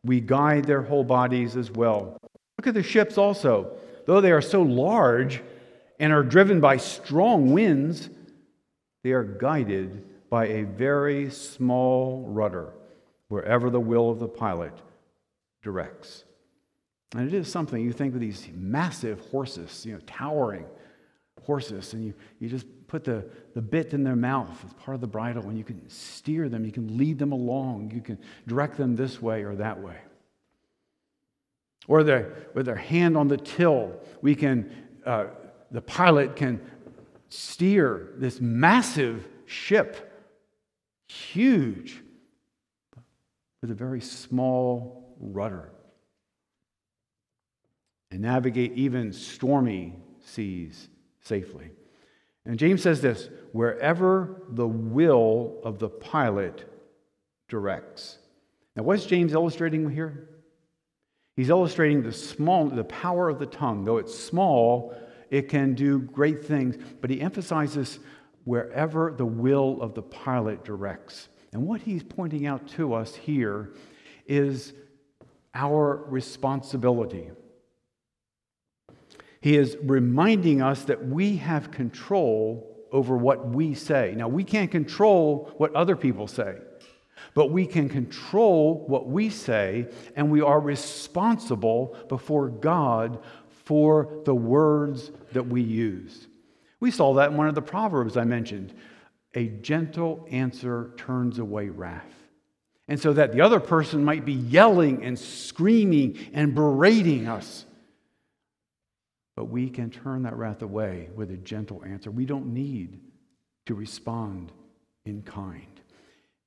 we 0.04 0.22
guide 0.22 0.66
their 0.66 0.82
whole 0.82 1.04
bodies 1.04 1.56
as 1.56 1.72
well. 1.72 2.18
Look 2.58 2.68
at 2.68 2.74
the 2.74 2.84
ships 2.84 3.18
also. 3.18 3.78
Though 4.06 4.22
they 4.22 4.32
are 4.32 4.42
so 4.42 4.62
large 4.62 5.42
and 6.00 6.12
are 6.14 6.24
driven 6.24 6.60
by 6.60 6.78
strong 6.78 7.52
winds, 7.54 8.10
they 9.04 9.12
are 9.12 9.24
guided 9.24 10.06
by 10.30 10.48
a 10.48 10.64
very 10.64 11.30
small 11.30 12.26
rudder 12.28 12.74
wherever 13.28 13.70
the 13.70 13.80
will 13.80 14.10
of 14.10 14.20
the 14.20 14.28
pilot 14.28 14.74
directs. 15.62 16.24
And 17.16 17.28
it 17.28 17.34
is 17.34 17.52
something 17.52 17.84
you 17.84 17.92
think 17.92 18.14
of 18.14 18.20
these 18.20 18.48
massive 18.54 19.20
horses, 19.32 19.86
you 19.86 19.94
know, 19.94 20.00
towering 20.06 20.66
horses, 21.44 21.94
and 21.94 22.06
you, 22.06 22.14
you 22.40 22.50
just 22.50 22.68
put 22.90 23.04
the, 23.06 23.24
the 23.54 23.62
bit 23.62 23.94
in 23.94 24.04
their 24.04 24.16
mouth 24.16 24.64
as 24.66 24.74
part 24.74 24.96
of 24.96 25.02
the 25.02 25.08
bridle, 25.08 25.44
and 25.48 25.58
you 25.58 25.64
can 25.64 25.88
steer 25.90 26.50
them, 26.50 26.66
you 26.66 26.72
can 26.72 26.98
lead 26.98 27.18
them 27.20 27.32
along, 27.32 27.92
you 27.94 28.02
can 28.02 28.18
direct 28.48 28.76
them 28.76 28.96
this 28.96 29.22
way 29.22 29.44
or 29.44 29.56
that 29.56 29.80
way. 29.80 29.96
Or 31.88 32.04
with 32.54 32.66
their 32.66 32.76
hand 32.76 33.16
on 33.16 33.28
the 33.28 33.38
till, 33.38 33.94
we 34.22 34.36
can, 34.36 34.72
uh, 35.06 35.28
the 35.72 35.82
pilot 35.82 36.36
can 36.36 36.60
steer 37.30 38.10
this 38.18 38.42
massive 38.42 39.28
ship, 39.46 40.12
huge, 41.08 42.02
with 43.62 43.72
a 43.72 43.76
very 43.76 44.02
small 44.02 45.16
rudder, 45.20 45.72
and 48.12 48.22
navigate 48.22 48.74
even 48.74 49.14
stormy 49.14 49.96
seas 50.22 50.90
safely. 51.22 51.72
And 52.46 52.58
James 52.58 52.82
says 52.82 53.02
this 53.02 53.30
wherever 53.52 54.44
the 54.50 54.68
will 54.68 55.60
of 55.64 55.80
the 55.80 55.90
pilot 55.90 56.66
directs. 57.48 58.18
Now, 58.76 58.84
what's 58.84 59.06
James 59.06 59.34
illustrating 59.34 59.90
here? 59.90 60.30
He's 61.36 61.50
illustrating 61.50 62.04
the 62.04 62.12
small, 62.12 62.66
the 62.66 62.84
power 62.84 63.30
of 63.30 63.40
the 63.40 63.46
tongue. 63.46 63.86
Though 63.86 63.98
it's 63.98 64.18
small, 64.18 64.94
it 65.30 65.50
can 65.50 65.74
do 65.74 66.00
great 66.00 66.46
things. 66.46 66.76
But 67.02 67.10
he 67.10 67.22
emphasizes 67.22 68.00
wherever 68.44 69.14
the 69.16 69.26
will 69.26 69.82
of 69.82 69.94
the 69.94 70.02
pilot 70.02 70.64
directs. 70.64 71.30
And 71.54 71.66
what 71.66 71.82
he's 71.82 72.04
pointing 72.04 72.46
out 72.46 72.68
to 72.70 72.94
us 72.94 73.16
here 73.16 73.74
is 74.28 74.74
our 75.54 76.06
responsibility. 76.08 77.32
He 79.42 79.56
is 79.56 79.78
reminding 79.82 80.62
us 80.62 80.84
that 80.84 81.08
we 81.08 81.38
have 81.38 81.72
control 81.72 82.66
over 82.92 83.16
what 83.16 83.48
we 83.50 83.74
say. 83.74 84.14
Now, 84.16 84.28
we 84.28 84.44
can't 84.44 84.72
control 84.72 85.54
what 85.58 85.74
other 85.76 85.96
people 85.96 86.28
say, 86.28 86.58
But 87.34 87.52
we 87.52 87.66
can 87.66 87.90
control 87.90 88.86
what 88.88 89.08
we 89.08 89.30
say, 89.30 89.88
and 90.16 90.32
we 90.32 90.42
are 90.42 90.60
responsible 90.60 91.96
before 92.08 92.50
God 92.50 93.20
for 93.66 94.22
the 94.26 94.36
words 94.36 95.12
that 95.34 95.48
we 95.48 95.62
use. 95.62 96.28
We 96.80 96.92
saw 96.92 97.14
that 97.16 97.32
in 97.32 97.38
one 97.38 97.48
of 97.48 97.56
the 97.56 97.62
Proverbs 97.62 98.18
I 98.18 98.24
mentioned. 98.24 98.74
A 99.36 99.48
gentle 99.48 100.28
answer 100.32 100.92
turns 100.98 101.38
away 101.38 101.70
wrath. 101.70 102.14
And 102.88 103.00
so 103.00 103.14
that 103.14 103.32
the 103.32 103.42
other 103.42 103.60
person 103.60 104.04
might 104.04 104.26
be 104.26 104.34
yelling 104.34 105.04
and 105.04 105.20
screaming 105.20 106.18
and 106.34 106.56
berating 106.56 107.28
us. 107.28 107.66
But 109.40 109.46
we 109.46 109.70
can 109.70 109.90
turn 109.90 110.24
that 110.24 110.36
wrath 110.36 110.64
away 110.64 111.08
with 111.16 111.32
a 111.32 111.38
gentle 111.38 111.82
answer. 111.86 112.12
We 112.12 112.26
don't 112.26 112.54
need 112.54 113.00
to 113.68 113.74
respond 113.74 114.52
in 115.06 115.22
kind. 115.22 115.80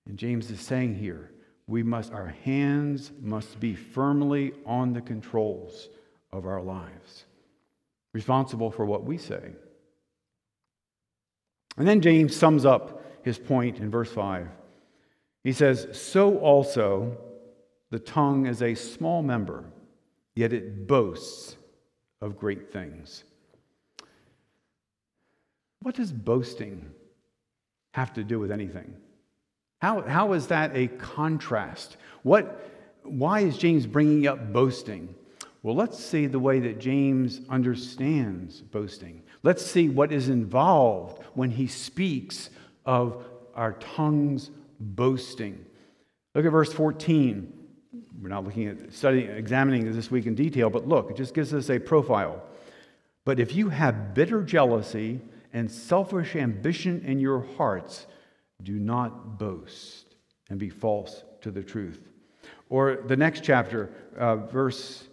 And 0.07 0.19
James 0.19 0.51
is 0.51 0.61
saying 0.61 0.97
here, 0.97 1.31
we 1.67 1.83
must, 1.83 2.13
our 2.13 2.35
hands 2.45 3.11
must 3.19 3.59
be 3.59 3.75
firmly 3.75 4.53
on 4.67 4.93
the 4.93 5.01
controls 5.01 5.89
of 6.35 6.45
our 6.45 6.61
lives, 6.61 7.25
responsible 8.13 8.71
for 8.71 8.85
what 8.85 9.05
we 9.05 9.17
say. 9.17 9.55
And 11.79 11.89
then 11.89 12.03
James 12.03 12.37
sums 12.37 12.67
up 12.67 13.03
his 13.25 13.39
point 13.39 13.79
in 13.79 13.91
verse 13.91 14.13
5. 14.13 14.49
He 15.45 15.55
says, 15.55 15.89
So 15.99 16.37
also 16.41 17.17
the 17.89 17.99
tongue 17.99 18.45
is 18.45 18.61
a 18.61 18.75
small 18.75 19.23
member, 19.23 19.65
yet 20.35 20.53
it 20.53 20.87
boasts 20.87 21.57
of 22.23 22.39
great 22.39 22.73
things. 22.73 23.25
What 25.81 25.97
does 25.97 26.13
boasting 26.13 26.91
have 27.93 28.15
to 28.15 28.25
do 28.25 28.39
with 28.39 28.51
anything? 28.51 28.95
How, 29.83 30.01
how 30.03 30.33
is 30.33 30.47
that 30.47 30.75
a 30.75 30.87
contrast? 30.87 31.97
What, 32.23 32.71
why 33.03 33.41
is 33.41 33.59
James 33.59 33.85
bringing 33.85 34.29
up 34.29 34.53
boasting? 34.53 35.15
Well, 35.65 35.75
let's 35.75 36.03
see 36.03 36.27
the 36.27 36.39
way 36.39 36.61
that 36.61 36.79
James 36.79 37.41
understands 37.51 38.61
boasting. 38.61 39.23
Let's 39.43 39.67
see 39.67 39.89
what 39.89 40.13
is 40.13 40.29
involved 40.29 41.23
when 41.35 41.51
he 41.51 41.67
speaks 41.67 42.51
of 42.87 43.25
our 43.55 43.73
tongues 43.75 44.51
boasting. 44.79 45.65
Look 46.35 46.47
at 46.47 46.53
verse 46.53 46.73
14. 46.73 47.53
We're 48.23 48.29
not 48.29 48.45
looking 48.45 48.69
at 48.69 48.93
studying, 48.93 49.29
examining 49.31 49.93
this 49.93 50.09
week 50.09 50.27
in 50.27 50.37
detail, 50.37 50.71
but 50.71 50.87
look, 50.87 51.11
it 51.11 51.17
just 51.17 51.35
gives 51.35 51.53
us 51.53 51.69
a 51.71 51.81
profile. 51.81 52.41
But 53.25 53.41
if 53.41 53.55
you 53.55 53.69
have 53.71 54.15
bitter 54.15 54.45
jealousy 54.45 55.21
and 55.53 55.69
selfish 55.69 56.37
ambition 56.37 57.03
in 57.05 57.19
your 57.19 57.45
hearts, 57.57 58.07
do 58.63 58.79
not 58.79 59.39
boast 59.39 60.15
and 60.49 60.59
be 60.59 60.71
false 60.71 61.25
to 61.41 61.51
the 61.51 61.65
truth. 61.65 62.01
Or 62.69 63.03
the 63.07 63.17
next 63.17 63.43
chapter, 63.43 63.91
uh, 64.17 64.37
verse 64.37 65.05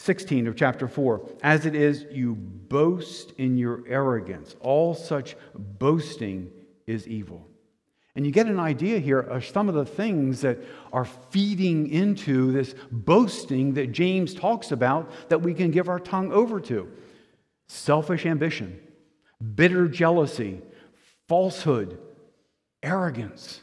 16 0.00 0.48
of 0.48 0.56
chapter 0.56 0.88
4. 0.88 1.28
As 1.42 1.66
it 1.66 1.76
is, 1.76 2.04
you 2.10 2.34
boast 2.34 3.30
in 3.38 3.56
your 3.56 3.84
arrogance. 3.86 4.56
All 4.60 4.92
such 4.94 5.36
boasting 5.54 6.50
is 6.86 7.06
evil. 7.06 7.46
And 8.16 8.24
you 8.24 8.32
get 8.32 8.46
an 8.46 8.58
idea 8.58 8.98
here 8.98 9.20
of 9.20 9.44
some 9.44 9.68
of 9.68 9.74
the 9.74 9.84
things 9.84 10.40
that 10.40 10.58
are 10.90 11.04
feeding 11.04 11.90
into 11.90 12.50
this 12.50 12.74
boasting 12.90 13.74
that 13.74 13.92
James 13.92 14.34
talks 14.34 14.72
about 14.72 15.28
that 15.28 15.42
we 15.42 15.52
can 15.52 15.70
give 15.70 15.90
our 15.90 16.00
tongue 16.00 16.32
over 16.32 16.58
to 16.60 16.90
selfish 17.68 18.24
ambition, 18.24 18.80
bitter 19.54 19.86
jealousy, 19.86 20.62
falsehood, 21.28 21.98
arrogance. 22.82 23.60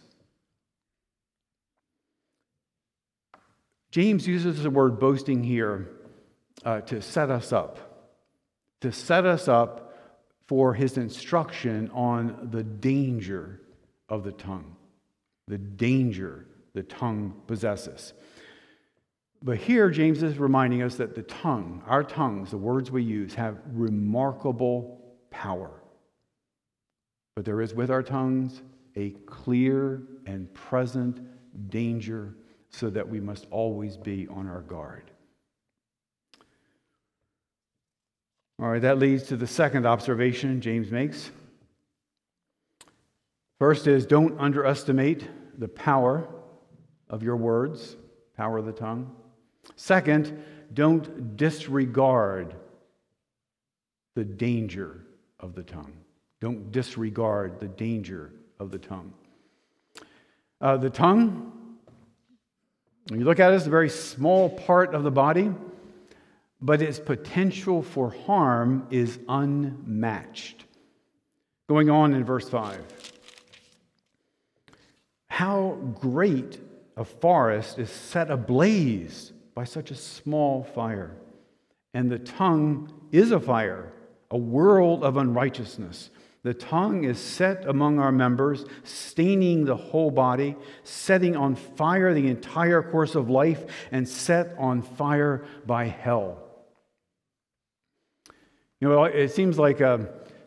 James 3.89 4.27
uses 4.27 4.61
the 4.61 4.69
word 4.69 4.99
boasting 4.99 5.43
here 5.43 5.89
uh, 6.63 6.81
to 6.81 7.01
set 7.01 7.31
us 7.31 7.51
up, 7.51 8.11
to 8.81 8.91
set 8.91 9.25
us 9.25 9.47
up 9.47 9.95
for 10.47 10.75
his 10.75 10.97
instruction 10.97 11.89
on 11.91 12.49
the 12.51 12.61
danger 12.61 13.59
of 14.09 14.23
the 14.23 14.31
tongue, 14.31 14.75
the 15.47 15.57
danger 15.57 16.45
the 16.73 16.83
tongue 16.83 17.33
possesses. 17.47 18.13
But 19.41 19.57
here, 19.57 19.89
James 19.89 20.23
is 20.23 20.37
reminding 20.37 20.81
us 20.81 20.95
that 20.95 21.15
the 21.15 21.23
tongue, 21.23 21.83
our 21.85 22.03
tongues, 22.03 22.51
the 22.51 22.57
words 22.57 22.89
we 22.89 23.03
use, 23.03 23.33
have 23.35 23.59
remarkable 23.73 25.01
power. 25.29 25.71
But 27.35 27.45
there 27.45 27.61
is 27.61 27.73
with 27.73 27.91
our 27.91 28.03
tongues 28.03 28.61
a 28.95 29.11
clear 29.25 30.01
and 30.25 30.51
present 30.53 31.19
danger 31.69 32.35
so 32.69 32.89
that 32.89 33.07
we 33.07 33.19
must 33.19 33.47
always 33.51 33.97
be 33.97 34.27
on 34.29 34.47
our 34.47 34.61
guard. 34.61 35.11
All 38.59 38.69
right, 38.69 38.81
that 38.81 38.97
leads 38.97 39.23
to 39.23 39.35
the 39.35 39.47
second 39.47 39.85
observation 39.85 40.61
James 40.61 40.89
makes. 40.89 41.31
First 43.59 43.87
is 43.87 44.05
don't 44.05 44.39
underestimate 44.39 45.27
the 45.57 45.67
power 45.67 46.27
of 47.09 47.23
your 47.23 47.37
words, 47.37 47.95
power 48.35 48.57
of 48.57 48.65
the 48.65 48.71
tongue. 48.71 49.15
Second, 49.75 50.43
don't 50.73 51.37
disregard 51.37 52.55
the 54.15 54.23
danger 54.23 55.05
of 55.39 55.55
the 55.55 55.63
tongue. 55.63 55.93
Don't 56.41 56.71
disregard 56.71 57.59
the 57.59 57.67
danger 57.67 58.33
of 58.59 58.71
the 58.71 58.79
tongue. 58.79 59.13
Uh, 60.59 60.77
the 60.77 60.89
tongue, 60.89 61.51
when 63.09 63.19
you 63.19 63.25
look 63.25 63.39
at 63.39 63.51
it, 63.51 63.55
it's 63.55 63.65
a 63.65 63.69
very 63.69 63.89
small 63.89 64.49
part 64.49 64.95
of 64.95 65.03
the 65.03 65.11
body, 65.11 65.51
but 66.61 66.81
its 66.81 66.99
potential 66.99 67.81
for 67.81 68.09
harm 68.25 68.87
is 68.89 69.19
unmatched. 69.27 70.65
Going 71.67 71.89
on 71.89 72.13
in 72.13 72.23
verse 72.23 72.49
5. 72.49 73.12
How 75.33 75.79
great 75.99 76.59
a 76.95 77.03
forest 77.03 77.79
is 77.79 77.89
set 77.89 78.29
ablaze 78.29 79.33
by 79.55 79.63
such 79.63 79.89
a 79.89 79.95
small 79.95 80.63
fire. 80.63 81.09
And 81.91 82.11
the 82.11 82.19
tongue 82.19 82.93
is 83.11 83.31
a 83.31 83.39
fire, 83.39 83.91
a 84.29 84.37
world 84.37 85.03
of 85.03 85.17
unrighteousness. 85.17 86.11
The 86.43 86.53
tongue 86.53 87.03
is 87.03 87.19
set 87.19 87.65
among 87.67 87.97
our 87.97 88.11
members, 88.11 88.63
staining 88.83 89.65
the 89.65 89.75
whole 89.75 90.11
body, 90.11 90.55
setting 90.83 91.35
on 91.35 91.55
fire 91.55 92.13
the 92.13 92.27
entire 92.27 92.83
course 92.83 93.15
of 93.15 93.31
life, 93.31 93.65
and 93.91 94.07
set 94.07 94.53
on 94.59 94.83
fire 94.83 95.45
by 95.65 95.85
hell. 95.85 96.43
You 98.79 98.87
know, 98.89 99.05
it 99.05 99.29
seems 99.29 99.57
like 99.57 99.81
uh, 99.81 99.97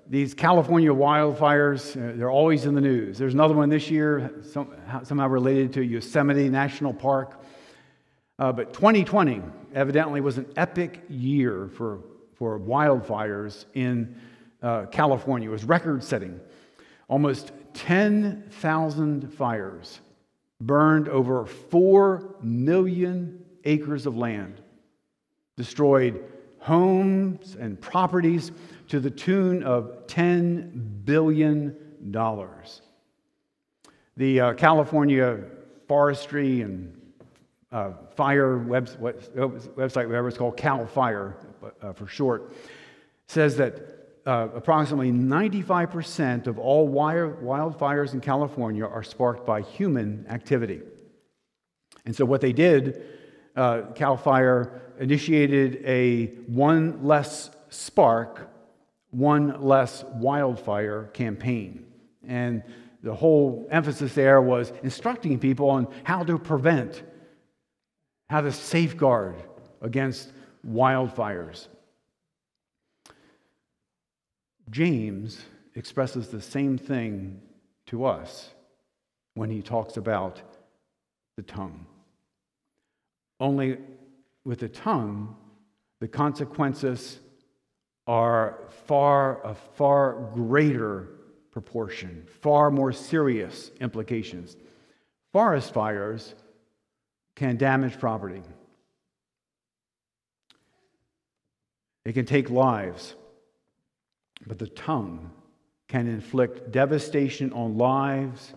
these 0.09 0.35
California 0.35 0.91
wildfires, 0.91 1.97
uh, 1.97 2.17
they're 2.17 2.31
always 2.31 2.65
in 2.65 2.75
the 2.75 2.81
news. 2.81 3.19
There's 3.19 3.35
another 3.35 3.55
one 3.55 3.69
this 3.69 3.91
year, 3.91 4.33
some, 4.43 4.75
somehow 5.03 5.29
related 5.29 5.73
to 5.75 5.85
Yosemite 5.85 6.49
National 6.49 6.93
Park. 6.93 7.43
Uh, 8.39 8.53
but 8.53 8.73
2020 8.73 9.43
evidently 9.75 10.21
was 10.21 10.39
an 10.39 10.47
epic 10.57 11.03
year 11.09 11.69
for, 11.75 12.01
for 12.35 12.59
wildfires 12.61 13.65
in 13.75 14.15
uh, 14.63 14.87
California. 14.87 15.49
It 15.49 15.53
was 15.53 15.65
record 15.65 16.05
setting. 16.05 16.41
Almost 17.09 17.53
10,000 17.75 19.33
fires 19.33 20.01
burned 20.61 21.09
over 21.09 21.47
4 21.47 22.37
million 22.43 23.45
acres 23.65 24.07
of 24.07 24.17
land, 24.17 24.61
destroyed 25.57 26.25
homes 26.67 27.57
and 27.61 27.81
properties 27.81 28.51
to 28.89 28.99
the 28.99 29.11
tune 29.11 29.63
of 29.63 30.05
$10 30.09 31.05
billion. 31.05 31.77
The 34.17 34.41
uh, 34.41 34.53
California 34.55 35.45
Forestry 35.87 36.63
and 36.63 37.01
uh, 37.71 37.93
Fire 38.17 38.59
web, 38.59 38.89
website, 39.01 40.07
whatever 40.07 40.27
it's 40.27 40.37
called, 40.37 40.57
CAL 40.57 40.87
FIRE 40.89 41.37
uh, 41.83 41.93
for 41.93 42.09
short, 42.09 42.53
says 43.29 43.57
that 43.59 44.19
uh, 44.27 44.49
approximately 44.53 45.13
95% 45.13 46.49
of 46.49 46.59
all 46.59 46.89
wildfires 46.89 48.13
in 48.13 48.21
California 48.21 48.85
are 48.85 49.05
sparked 49.05 49.47
by 49.47 49.61
human 49.61 50.27
activity. 50.29 50.81
And 52.05 52.17
so, 52.17 52.25
what 52.25 52.41
they 52.41 52.53
did, 52.53 53.05
uh, 53.55 53.83
CAL 53.95 54.17
FIRE 54.17 54.86
initiated 54.99 55.83
a 55.85 56.27
one 56.47 57.05
less 57.05 57.51
spark, 57.69 58.51
one 59.11 59.63
less 59.63 60.05
wildfire 60.15 61.05
campaign. 61.13 61.87
And 62.27 62.63
the 63.03 63.15
whole 63.15 63.69
emphasis 63.71 64.15
there 64.15 64.41
was 64.41 64.73
instructing 64.83 65.39
people 65.39 65.71
on 65.71 65.87
how 66.05 66.25
to 66.25 66.39
prevent, 66.39 67.03
how 68.29 68.41
to 68.41 68.53
safeguard 68.53 69.37
against 69.81 70.33
wildfires. 70.67 71.69
James 74.71 75.41
expresses 75.75 76.29
the 76.29 76.41
same 76.41 76.77
thing 76.77 77.41
to 77.87 78.05
us 78.05 78.51
when 79.35 79.51
he 79.51 79.63
talks 79.63 79.97
about 79.97 80.43
the 81.37 81.43
tongue. 81.43 81.87
Only 83.39 83.79
with 84.47 84.61
the 84.61 84.69
tongue, 84.69 85.35
the 85.99 86.07
consequences 86.07 87.19
are 88.07 88.61
far 88.87 89.43
a 89.45 89.55
far 89.55 90.31
greater 90.35 91.09
proportion, 91.51 92.25
far 92.43 92.71
more 92.71 92.93
serious 92.93 93.73
implications. 93.81 94.57
Forest 95.33 95.75
fires 95.75 96.37
can 97.35 97.57
damage 97.57 97.99
property. 97.99 98.43
It 102.05 102.13
can 102.13 102.25
take 102.25 102.49
lives, 102.49 103.17
but 104.47 104.61
the 104.61 104.69
tongue 104.69 105.33
can 105.89 106.07
inflict 106.07 106.71
devastation 106.71 107.53
on 107.53 107.77
lives 107.77 108.55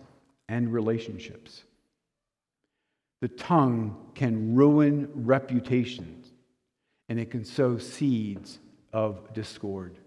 and 0.48 0.72
relationships. 0.72 1.64
The 3.20 3.28
tongue 3.28 4.12
can 4.14 4.54
ruin 4.54 5.10
reputations, 5.14 6.32
and 7.08 7.18
it 7.18 7.30
can 7.30 7.44
sow 7.44 7.76
seeds 7.78 8.58
of 8.92 9.32
discord. 9.34 9.98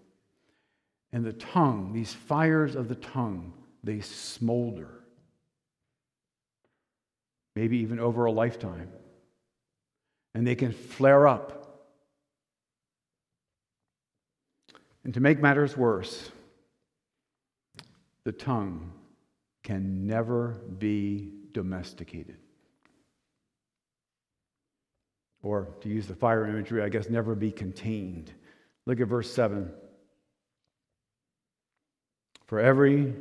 And 1.11 1.23
the 1.23 1.33
tongue, 1.33 1.93
these 1.93 2.13
fires 2.13 2.75
of 2.75 2.87
the 2.87 2.95
tongue, 2.95 3.53
they 3.83 3.99
smolder, 3.99 5.03
maybe 7.55 7.77
even 7.77 7.99
over 7.99 8.25
a 8.25 8.31
lifetime. 8.31 8.89
And 10.33 10.47
they 10.47 10.55
can 10.55 10.71
flare 10.71 11.27
up. 11.27 11.59
And 15.03 15.13
to 15.13 15.19
make 15.19 15.39
matters 15.39 15.77
worse, 15.77 16.31
the 18.23 18.31
tongue 18.31 18.91
can 19.63 20.07
never 20.07 20.61
be 20.79 21.31
domesticated. 21.51 22.37
Or, 25.43 25.67
to 25.81 25.89
use 25.89 26.07
the 26.07 26.15
fire 26.15 26.47
imagery, 26.47 26.81
I 26.81 26.89
guess, 26.89 27.09
never 27.09 27.35
be 27.35 27.51
contained. 27.51 28.31
Look 28.85 28.99
at 28.99 29.07
verse 29.07 29.31
7. 29.31 29.71
For 32.47 32.59
every 32.59 33.13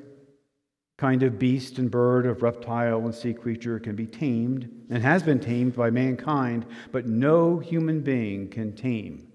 kind 0.99 1.25
of 1.25 1.39
beast 1.39 1.79
and 1.79 1.91
bird, 1.91 2.27
of 2.27 2.43
reptile 2.43 3.01
and 3.01 3.15
sea 3.15 3.35
creature 3.35 3.81
can 3.81 3.97
be 3.97 4.07
tamed 4.07 4.71
and 4.89 5.03
has 5.03 5.23
been 5.23 5.41
tamed 5.41 5.75
by 5.75 5.91
mankind, 5.91 6.65
but 6.93 7.07
no 7.07 7.59
human 7.59 8.01
being 8.01 8.49
can 8.49 8.73
tame 8.75 9.27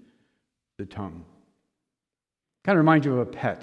the 0.78 0.86
tongue. 0.86 1.24
Kind 2.64 2.78
of 2.78 2.84
reminds 2.84 3.04
you 3.04 3.12
of 3.12 3.18
a 3.18 3.30
pet. 3.30 3.62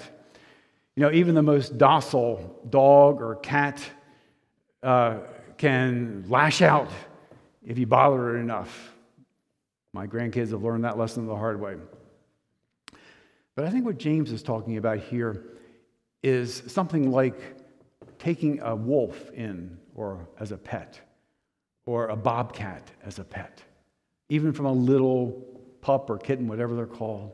You 0.95 1.03
know, 1.03 1.11
even 1.11 1.35
the 1.35 1.41
most 1.41 1.77
docile 1.77 2.61
dog 2.69 3.21
or 3.21 3.35
cat 3.35 3.81
uh, 4.83 5.19
can 5.57 6.25
lash 6.27 6.61
out 6.61 6.89
if 7.65 7.77
you 7.77 7.87
bother 7.87 8.37
it 8.37 8.39
enough. 8.39 8.94
My 9.95 10.07
grandkids 10.07 10.51
have 10.51 10.61
learned 10.61 10.83
that 10.83 10.97
lesson 10.97 11.25
the 11.25 11.37
hard 11.37 11.61
way. 11.61 11.77
But 13.55 13.63
I 13.63 13.69
think 13.69 13.85
what 13.85 13.97
James 13.97 14.29
is 14.29 14.43
talking 14.43 14.75
about 14.75 14.99
here 14.99 15.41
is 16.21 16.63
something 16.67 17.11
like 17.11 17.39
taking 18.19 18.59
a 18.59 18.75
wolf 18.75 19.31
in 19.31 19.77
or 19.95 20.27
as 20.37 20.51
a 20.51 20.57
pet 20.57 20.99
or 21.85 22.09
a 22.09 22.15
bobcat 22.17 22.91
as 23.05 23.19
a 23.19 23.23
pet, 23.23 23.63
even 24.27 24.51
from 24.51 24.65
a 24.65 24.71
little 24.73 25.31
pup 25.79 26.09
or 26.09 26.17
kitten, 26.17 26.49
whatever 26.49 26.75
they're 26.75 26.85
called. 26.85 27.31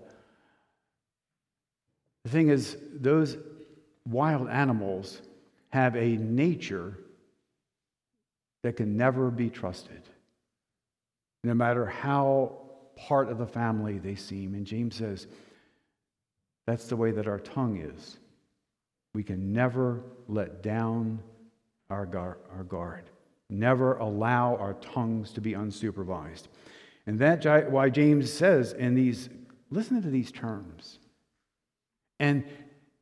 The 2.26 2.30
thing 2.30 2.50
is, 2.50 2.78
those 2.94 3.38
wild 4.06 4.48
animals 4.50 5.24
have 5.70 5.96
a 5.96 6.10
nature 6.10 7.00
that 8.62 8.78
can 8.78 8.96
never 8.96 9.32
be 9.32 9.50
trusted, 9.50 10.04
no 11.44 11.54
matter 11.54 11.86
how 11.86 12.58
part 12.96 13.30
of 13.30 13.38
the 13.38 13.48
family 13.48 13.98
they 13.98 14.16
seem. 14.16 14.54
And 14.54 14.66
James 14.66 14.96
says, 14.96 15.28
that's 16.68 16.88
the 16.88 16.96
way 16.96 17.12
that 17.12 17.28
our 17.28 17.40
tongue 17.40 17.78
is. 17.82 18.18
We 19.14 19.24
can 19.24 19.52
never 19.52 20.04
let 20.28 20.62
down 20.62 21.22
our, 21.90 22.06
gar- 22.06 22.38
our 22.56 22.64
guard, 22.64 23.10
never 23.50 23.98
allow 23.98 24.56
our 24.56 24.76
tongues 24.76 25.32
to 25.34 25.42
be 25.42 25.54
unsupervised. 25.54 26.44
And 27.08 27.20
that's 27.20 27.46
why 27.70 27.90
James 27.90 28.32
says 28.32 28.74
in 28.74 28.94
these, 28.94 29.30
listen 29.70 30.02
to 30.02 30.10
these 30.10 30.32
terms. 30.32 31.00
And 32.20 32.46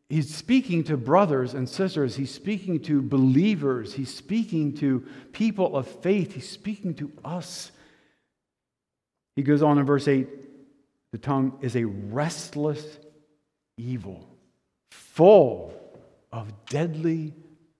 he's 0.07 0.33
speaking 0.33 0.83
to 0.85 0.97
brothers 0.97 1.53
and 1.53 1.67
sisters, 1.67 2.15
he's 2.15 2.33
speaking 2.33 2.79
to 2.83 3.01
believers, 3.01 3.93
he's 3.93 4.15
speaking 4.15 4.73
to 4.77 5.05
people 5.33 5.75
of 5.75 5.87
faith, 5.87 6.33
he's 6.33 6.49
speaking 6.49 6.95
to 6.95 7.11
us. 7.23 7.71
He 9.39 9.43
goes 9.43 9.61
on 9.61 9.77
in 9.77 9.85
verse 9.85 10.09
8 10.09 10.27
the 11.13 11.17
tongue 11.17 11.59
is 11.61 11.77
a 11.77 11.85
restless 11.85 12.99
evil, 13.77 14.27
full 14.91 15.73
of 16.29 16.51
deadly 16.65 17.33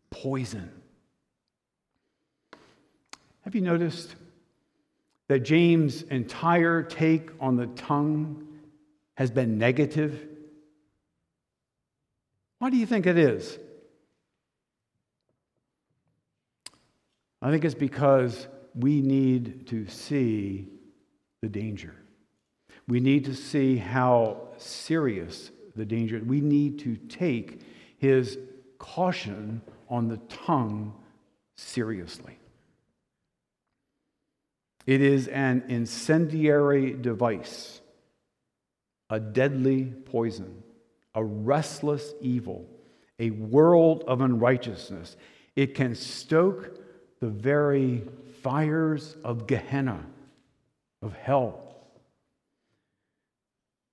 poison. 0.10 0.72
Have 3.41 3.56
you 3.56 3.60
noticed 3.60 4.15
that 5.28 5.39
James' 5.39 6.04
entire 6.04 6.82
take 6.82 7.30
on 7.41 7.58
the 7.58 7.67
tongue 7.67 8.48
has 9.17 9.30
been 9.30 9.58
negative? 9.58 10.30
Why 12.60 12.69
do 12.69 12.78
you 12.78 12.86
think 12.86 13.06
it 13.06 13.17
is? 13.17 13.60
I 17.41 17.52
think 17.52 17.65
it's 17.65 17.76
because 17.76 18.48
we 18.74 19.02
need 19.02 19.67
to 19.67 19.86
see 19.88 20.79
the 21.41 21.49
danger. 21.49 21.95
We 22.88 22.99
need 22.99 23.25
to 23.25 23.36
see 23.36 23.78
how 23.78 24.49
serious 24.58 25.52
the 25.75 25.86
danger. 25.86 26.21
We 26.25 26.41
need 26.41 26.80
to 26.80 26.95
take 26.95 27.62
his 27.97 28.38
caution 28.78 29.62
on 29.89 30.08
the 30.08 30.17
tongue 30.17 30.93
seriously. 31.56 32.38
It 34.86 35.02
is 35.02 35.28
an 35.28 35.65
incendiary 35.67 36.93
device, 36.93 37.82
a 39.10 39.19
deadly 39.19 39.86
poison 39.86 40.63
a 41.15 41.23
restless 41.23 42.13
evil, 42.21 42.65
a 43.19 43.32
world 43.32 44.04
of 44.08 44.21
unrighteousness. 44.21 45.17
It 45.56 45.75
can 45.75 45.95
stoke 45.95 46.80
the 47.19 47.28
very 47.28 48.04
fires 48.41 49.17
of 49.23 49.47
Gehenna, 49.47 50.06
of 51.02 51.14
hell. 51.14 51.76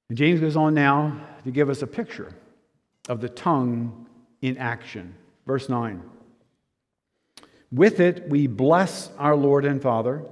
And 0.08 0.18
James 0.18 0.40
goes 0.40 0.56
on 0.56 0.74
now 0.74 1.20
to 1.44 1.50
give 1.50 1.68
us 1.70 1.82
a 1.82 1.86
picture 1.86 2.32
of 3.08 3.20
the 3.20 3.28
tongue 3.28 4.06
in 4.40 4.56
action. 4.58 5.14
Verse 5.46 5.68
9 5.68 6.02
With 7.72 8.00
it 8.00 8.28
we 8.28 8.46
bless 8.46 9.10
our 9.18 9.36
Lord 9.36 9.64
and 9.64 9.80
Father, 9.80 10.24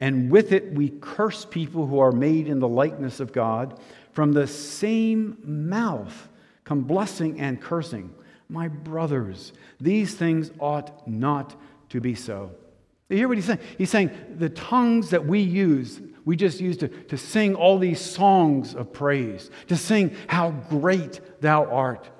and 0.00 0.30
with 0.30 0.52
it 0.52 0.72
we 0.72 0.90
curse 0.90 1.44
people 1.44 1.86
who 1.86 1.98
are 1.98 2.12
made 2.12 2.48
in 2.48 2.58
the 2.58 2.68
likeness 2.68 3.20
of 3.20 3.32
God. 3.32 3.78
From 4.12 4.32
the 4.32 4.46
same 4.46 5.36
mouth 5.44 6.28
come 6.64 6.82
blessing 6.82 7.40
and 7.40 7.60
cursing. 7.60 8.14
My 8.48 8.68
brothers, 8.68 9.52
these 9.80 10.14
things 10.14 10.50
ought 10.58 11.06
not 11.06 11.54
to 11.90 12.00
be 12.00 12.14
so. 12.14 12.52
You 13.08 13.16
hear 13.18 13.28
what 13.28 13.36
he's 13.36 13.46
saying? 13.46 13.60
He's 13.78 13.90
saying 13.90 14.10
the 14.36 14.48
tongues 14.48 15.10
that 15.10 15.26
we 15.26 15.40
use, 15.40 16.00
we 16.24 16.34
just 16.34 16.60
use 16.60 16.76
to, 16.78 16.88
to 16.88 17.16
sing 17.16 17.54
all 17.54 17.78
these 17.78 18.00
songs 18.00 18.74
of 18.74 18.92
praise, 18.92 19.50
to 19.68 19.76
sing 19.76 20.14
how 20.26 20.50
great 20.50 21.20
thou 21.40 21.66
art. 21.66 22.10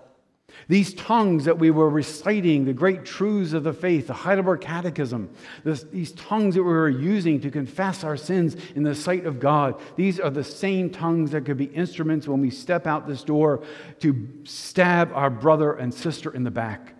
These 0.68 0.94
tongues 0.94 1.44
that 1.44 1.58
we 1.58 1.70
were 1.70 1.88
reciting, 1.88 2.64
the 2.64 2.72
great 2.72 3.04
truths 3.04 3.52
of 3.52 3.62
the 3.62 3.72
faith, 3.72 4.08
the 4.08 4.14
Heidelberg 4.14 4.60
Catechism, 4.60 5.30
this, 5.64 5.84
these 5.84 6.12
tongues 6.12 6.54
that 6.54 6.62
we 6.62 6.72
were 6.72 6.88
using 6.88 7.40
to 7.40 7.50
confess 7.50 8.02
our 8.02 8.16
sins 8.16 8.56
in 8.74 8.82
the 8.82 8.94
sight 8.94 9.26
of 9.26 9.38
God, 9.38 9.80
these 9.96 10.18
are 10.18 10.30
the 10.30 10.42
same 10.42 10.90
tongues 10.90 11.32
that 11.32 11.44
could 11.44 11.56
be 11.56 11.66
instruments 11.66 12.26
when 12.26 12.40
we 12.40 12.50
step 12.50 12.86
out 12.86 13.06
this 13.06 13.22
door 13.22 13.62
to 14.00 14.28
stab 14.44 15.12
our 15.12 15.30
brother 15.30 15.74
and 15.74 15.92
sister 15.92 16.34
in 16.34 16.42
the 16.42 16.50
back. 16.50 16.95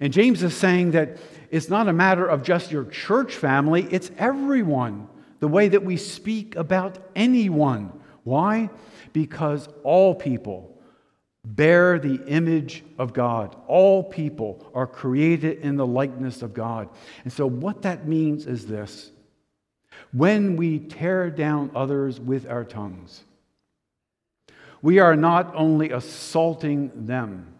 And 0.00 0.12
James 0.12 0.42
is 0.42 0.56
saying 0.56 0.92
that 0.92 1.18
it's 1.50 1.68
not 1.68 1.88
a 1.88 1.92
matter 1.92 2.26
of 2.26 2.42
just 2.42 2.72
your 2.72 2.84
church 2.84 3.34
family, 3.34 3.86
it's 3.90 4.10
everyone, 4.18 5.08
the 5.40 5.48
way 5.48 5.68
that 5.68 5.84
we 5.84 5.96
speak 5.96 6.56
about 6.56 6.98
anyone. 7.14 7.92
Why? 8.24 8.70
Because 9.12 9.68
all 9.82 10.14
people 10.14 10.72
bear 11.44 11.98
the 11.98 12.24
image 12.26 12.84
of 12.98 13.12
God. 13.12 13.56
All 13.66 14.02
people 14.04 14.70
are 14.74 14.86
created 14.86 15.58
in 15.58 15.76
the 15.76 15.86
likeness 15.86 16.42
of 16.42 16.54
God. 16.54 16.88
And 17.24 17.32
so, 17.32 17.46
what 17.46 17.82
that 17.82 18.06
means 18.06 18.46
is 18.46 18.66
this 18.66 19.10
when 20.12 20.56
we 20.56 20.78
tear 20.78 21.30
down 21.30 21.70
others 21.74 22.20
with 22.20 22.46
our 22.48 22.64
tongues, 22.64 23.24
we 24.80 24.98
are 24.98 25.16
not 25.16 25.54
only 25.54 25.90
assaulting 25.90 27.06
them, 27.06 27.54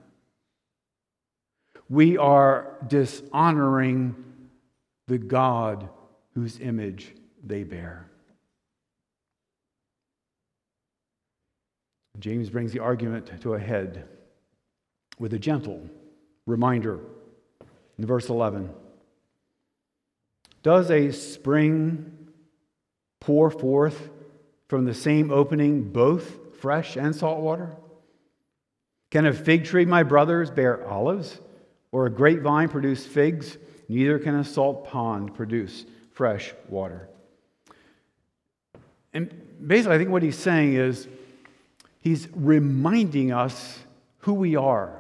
we 1.89 2.17
are 2.17 2.77
dishonoring 2.87 4.15
the 5.09 5.19
God 5.19 5.89
whose 6.35 6.59
image 6.61 7.15
they 7.45 7.65
bear. 7.65 8.09
James 12.19 12.51
brings 12.51 12.73
the 12.73 12.79
argument 12.79 13.41
to 13.41 13.55
a 13.55 13.59
head 13.59 14.09
with 15.19 15.35
a 15.35 15.39
gentle 15.39 15.89
reminder 16.47 17.01
in 17.99 18.07
verse 18.07 18.29
11. 18.29 18.71
Does 20.63 20.91
a 20.91 21.11
spring 21.11 22.29
pour 23.21 23.51
forth 23.51 24.11
from 24.69 24.85
the 24.85 24.95
same 24.95 25.31
opening 25.31 25.91
both 25.91 26.57
fresh 26.61 26.97
and 26.97 27.15
salt 27.15 27.41
water? 27.41 27.77
Can 29.11 29.27
a 29.27 29.33
fig 29.33 29.65
tree, 29.65 29.85
my 29.85 30.03
brothers, 30.03 30.51
bear 30.51 30.87
olives, 30.89 31.41
or 31.93 32.07
a 32.07 32.11
grapevine 32.11 32.69
produce 32.69 33.07
figs? 33.07 33.59
Neither 33.89 34.19
can 34.19 34.35
a 34.35 34.45
salt 34.45 34.87
pond 34.87 35.35
produce 35.35 35.85
fresh 36.13 36.53
water. 36.69 37.09
And 39.13 39.31
basically, 39.65 39.95
I 39.95 39.99
think 39.99 40.11
what 40.11 40.23
he's 40.23 40.39
saying 40.39 40.75
is 40.75 41.07
he's 42.01 42.29
reminding 42.35 43.33
us 43.33 43.79
who 44.19 44.35
we 44.35 44.57
are. 44.57 44.99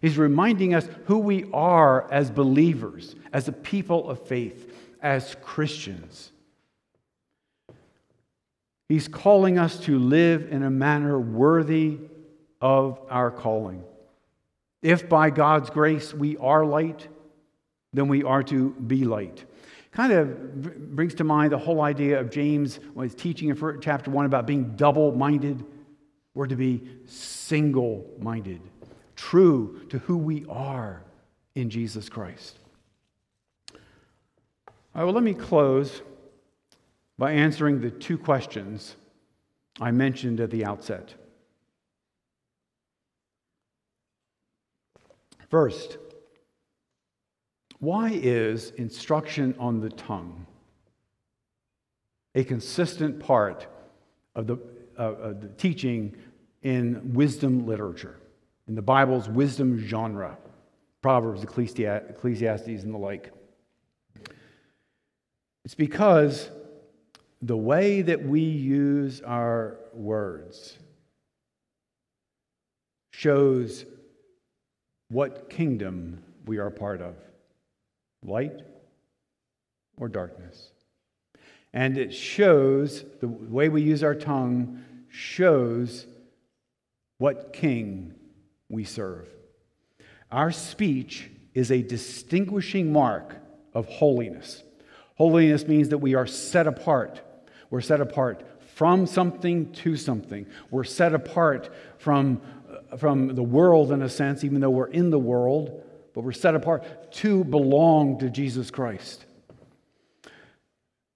He's 0.00 0.16
reminding 0.16 0.72
us 0.72 0.88
who 1.06 1.18
we 1.18 1.50
are 1.52 2.10
as 2.10 2.30
believers, 2.30 3.16
as 3.32 3.48
a 3.48 3.52
people 3.52 4.08
of 4.08 4.26
faith, 4.26 4.74
as 5.02 5.36
Christians. 5.42 6.30
He's 8.88 9.08
calling 9.08 9.58
us 9.58 9.78
to 9.80 9.98
live 9.98 10.48
in 10.50 10.62
a 10.62 10.70
manner 10.70 11.18
worthy 11.18 11.98
of 12.60 12.98
our 13.10 13.30
calling. 13.30 13.84
If 14.82 15.08
by 15.08 15.30
God's 15.30 15.70
grace 15.70 16.14
we 16.14 16.36
are 16.38 16.64
light, 16.64 17.08
then 17.92 18.08
we 18.08 18.22
are 18.22 18.42
to 18.44 18.70
be 18.70 19.04
light. 19.04 19.44
Kind 19.92 20.12
of 20.12 20.94
brings 20.94 21.14
to 21.16 21.24
mind 21.24 21.52
the 21.52 21.58
whole 21.58 21.80
idea 21.80 22.20
of 22.20 22.30
James 22.30 22.78
when 22.94 23.08
he's 23.08 23.14
teaching 23.14 23.48
in 23.48 23.80
chapter 23.80 24.10
1 24.10 24.24
about 24.24 24.46
being 24.46 24.76
double 24.76 25.12
minded. 25.12 25.64
or 26.34 26.46
to 26.46 26.56
be 26.56 26.82
single 27.06 28.08
minded, 28.18 28.60
true 29.16 29.80
to 29.88 29.98
who 29.98 30.16
we 30.16 30.44
are 30.48 31.02
in 31.54 31.70
Jesus 31.70 32.08
Christ. 32.08 32.58
All 33.74 35.02
right, 35.02 35.04
well, 35.04 35.12
let 35.12 35.22
me 35.22 35.34
close 35.34 36.02
by 37.18 37.32
answering 37.32 37.80
the 37.80 37.90
two 37.90 38.16
questions 38.16 38.96
I 39.80 39.90
mentioned 39.90 40.40
at 40.40 40.50
the 40.50 40.64
outset. 40.64 41.14
First, 45.50 45.98
why 47.80 48.10
is 48.12 48.70
instruction 48.76 49.56
on 49.58 49.80
the 49.80 49.90
tongue 49.90 50.46
a 52.36 52.44
consistent 52.44 53.18
part 53.18 53.66
of 54.36 54.46
the, 54.46 54.56
uh, 54.96 55.02
of 55.02 55.40
the 55.40 55.48
teaching 55.48 56.14
in 56.62 57.14
wisdom 57.14 57.66
literature, 57.66 58.16
in 58.68 58.76
the 58.76 58.82
Bible's 58.82 59.28
wisdom 59.28 59.76
genre, 59.78 60.38
Proverbs, 61.02 61.42
Ecclesiastes, 61.42 62.84
and 62.84 62.94
the 62.94 62.98
like? 62.98 63.32
It's 65.64 65.74
because 65.74 66.48
the 67.42 67.56
way 67.56 68.02
that 68.02 68.22
we 68.22 68.40
use 68.40 69.20
our 69.22 69.78
words 69.92 70.78
shows 73.10 73.84
what 75.10 75.50
kingdom 75.50 76.22
we 76.46 76.58
are 76.58 76.70
part 76.70 77.02
of 77.02 77.14
light 78.24 78.62
or 79.96 80.08
darkness. 80.08 80.70
And 81.72 81.98
it 81.98 82.14
shows, 82.14 83.04
the 83.20 83.28
way 83.28 83.68
we 83.68 83.82
use 83.82 84.02
our 84.02 84.14
tongue 84.14 84.82
shows 85.08 86.06
what 87.18 87.52
king 87.52 88.14
we 88.68 88.84
serve. 88.84 89.28
Our 90.32 90.52
speech 90.52 91.28
is 91.54 91.70
a 91.70 91.82
distinguishing 91.82 92.92
mark 92.92 93.36
of 93.74 93.86
holiness. 93.86 94.62
Holiness 95.16 95.66
means 95.66 95.90
that 95.90 95.98
we 95.98 96.14
are 96.14 96.26
set 96.26 96.66
apart. 96.66 97.20
We're 97.68 97.80
set 97.80 98.00
apart 98.00 98.44
from 98.74 99.06
something 99.06 99.72
to 99.72 99.96
something. 99.96 100.46
We're 100.70 100.84
set 100.84 101.12
apart 101.12 101.72
from, 101.98 102.40
from 102.98 103.34
the 103.34 103.42
world, 103.42 103.92
in 103.92 104.02
a 104.02 104.08
sense, 104.08 104.44
even 104.44 104.60
though 104.60 104.70
we're 104.70 104.86
in 104.88 105.10
the 105.10 105.18
world 105.18 105.82
but 106.14 106.22
we're 106.22 106.32
set 106.32 106.54
apart 106.54 107.12
to 107.12 107.44
belong 107.44 108.18
to 108.18 108.30
Jesus 108.30 108.70
Christ. 108.70 109.24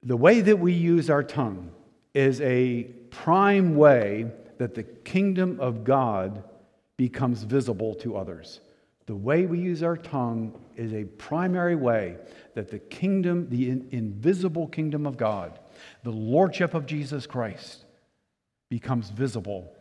The 0.03 0.17
way 0.17 0.41
that 0.41 0.59
we 0.59 0.73
use 0.73 1.11
our 1.11 1.23
tongue 1.23 1.71
is 2.13 2.41
a 2.41 2.85
prime 3.11 3.77
way 3.77 4.31
that 4.59 4.75
the 4.75 4.83
kingdom 4.83 5.59
of 5.61 5.85
God 5.85 6.45
becomes 6.97 7.43
visible 7.43 7.95
to 7.97 8.17
others. 8.17 8.61
The 9.07 9.17
way 9.17 9.47
we 9.47 9.59
use 9.59 9.83
our 9.83 9.97
tongue 9.97 10.59
is 10.77 10.93
a 10.95 11.05
primary 11.05 11.77
way 11.77 12.17
that 12.55 12.71
the 12.71 12.79
kingdom, 12.79 13.49
the 13.51 13.71
in- 13.71 13.89
invisible 13.91 14.69
kingdom 14.69 15.07
of 15.07 15.17
God, 15.17 15.59
the 16.05 16.11
lordship 16.13 16.75
of 16.75 16.87
Jesus 16.87 17.27
Christ, 17.27 17.85
becomes 18.71 19.11
visible 19.11 19.75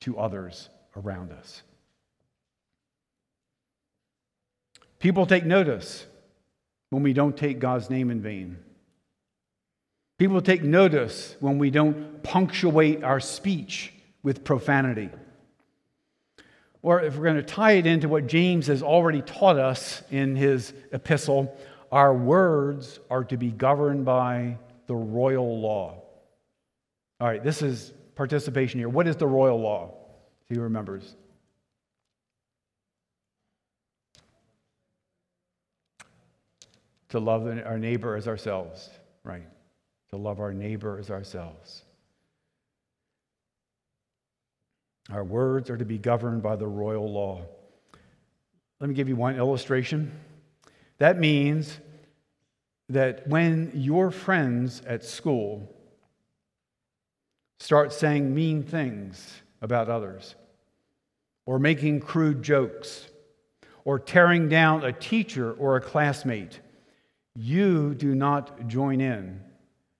to 0.00 0.18
others 0.18 0.70
around 0.96 1.32
us. 1.32 1.62
People 4.98 5.26
take 5.26 5.44
notice 5.44 6.06
when 6.90 7.02
we 7.02 7.12
don't 7.12 7.36
take 7.36 7.58
God's 7.58 7.88
name 7.90 8.10
in 8.10 8.20
vain. 8.20 8.58
People 10.18 10.42
take 10.42 10.64
notice 10.64 11.36
when 11.38 11.58
we 11.58 11.70
don't 11.70 12.22
punctuate 12.24 13.04
our 13.04 13.20
speech 13.20 13.92
with 14.24 14.42
profanity. 14.42 15.10
Or 16.82 17.00
if 17.00 17.16
we're 17.16 17.24
going 17.24 17.36
to 17.36 17.42
tie 17.42 17.72
it 17.72 17.86
into 17.86 18.08
what 18.08 18.26
James 18.26 18.66
has 18.66 18.82
already 18.82 19.22
taught 19.22 19.58
us 19.58 20.02
in 20.10 20.34
his 20.34 20.72
epistle, 20.92 21.56
our 21.92 22.12
words 22.12 22.98
are 23.10 23.24
to 23.24 23.36
be 23.36 23.50
governed 23.50 24.04
by 24.04 24.58
the 24.86 24.94
royal 24.94 25.60
law. 25.60 26.02
All 27.20 27.28
right, 27.28 27.42
this 27.42 27.62
is 27.62 27.92
participation 28.14 28.80
here. 28.80 28.88
What 28.88 29.06
is 29.06 29.16
the 29.16 29.26
royal 29.26 29.60
law? 29.60 29.94
He 30.48 30.58
remembers. 30.58 31.14
to 37.10 37.18
love 37.18 37.46
our 37.46 37.78
neighbor 37.78 38.16
as 38.16 38.28
ourselves, 38.28 38.90
right? 39.24 39.46
To 40.10 40.16
love 40.16 40.40
our 40.40 40.52
neighbor 40.52 40.98
as 40.98 41.10
ourselves. 41.10 41.82
Our 45.10 45.24
words 45.24 45.70
are 45.70 45.76
to 45.76 45.86
be 45.86 45.98
governed 45.98 46.42
by 46.42 46.56
the 46.56 46.66
royal 46.66 47.10
law. 47.10 47.42
Let 48.80 48.88
me 48.88 48.94
give 48.94 49.08
you 49.08 49.16
one 49.16 49.36
illustration. 49.36 50.12
That 50.98 51.18
means 51.18 51.78
that 52.90 53.26
when 53.26 53.72
your 53.74 54.10
friends 54.10 54.82
at 54.86 55.04
school 55.04 55.74
start 57.58 57.92
saying 57.92 58.34
mean 58.34 58.62
things 58.62 59.42
about 59.60 59.88
others, 59.88 60.34
or 61.46 61.58
making 61.58 62.00
crude 62.00 62.42
jokes, 62.42 63.08
or 63.84 63.98
tearing 63.98 64.48
down 64.48 64.84
a 64.84 64.92
teacher 64.92 65.52
or 65.52 65.76
a 65.76 65.80
classmate, 65.80 66.60
you 67.34 67.94
do 67.94 68.14
not 68.14 68.66
join 68.68 69.00
in 69.00 69.40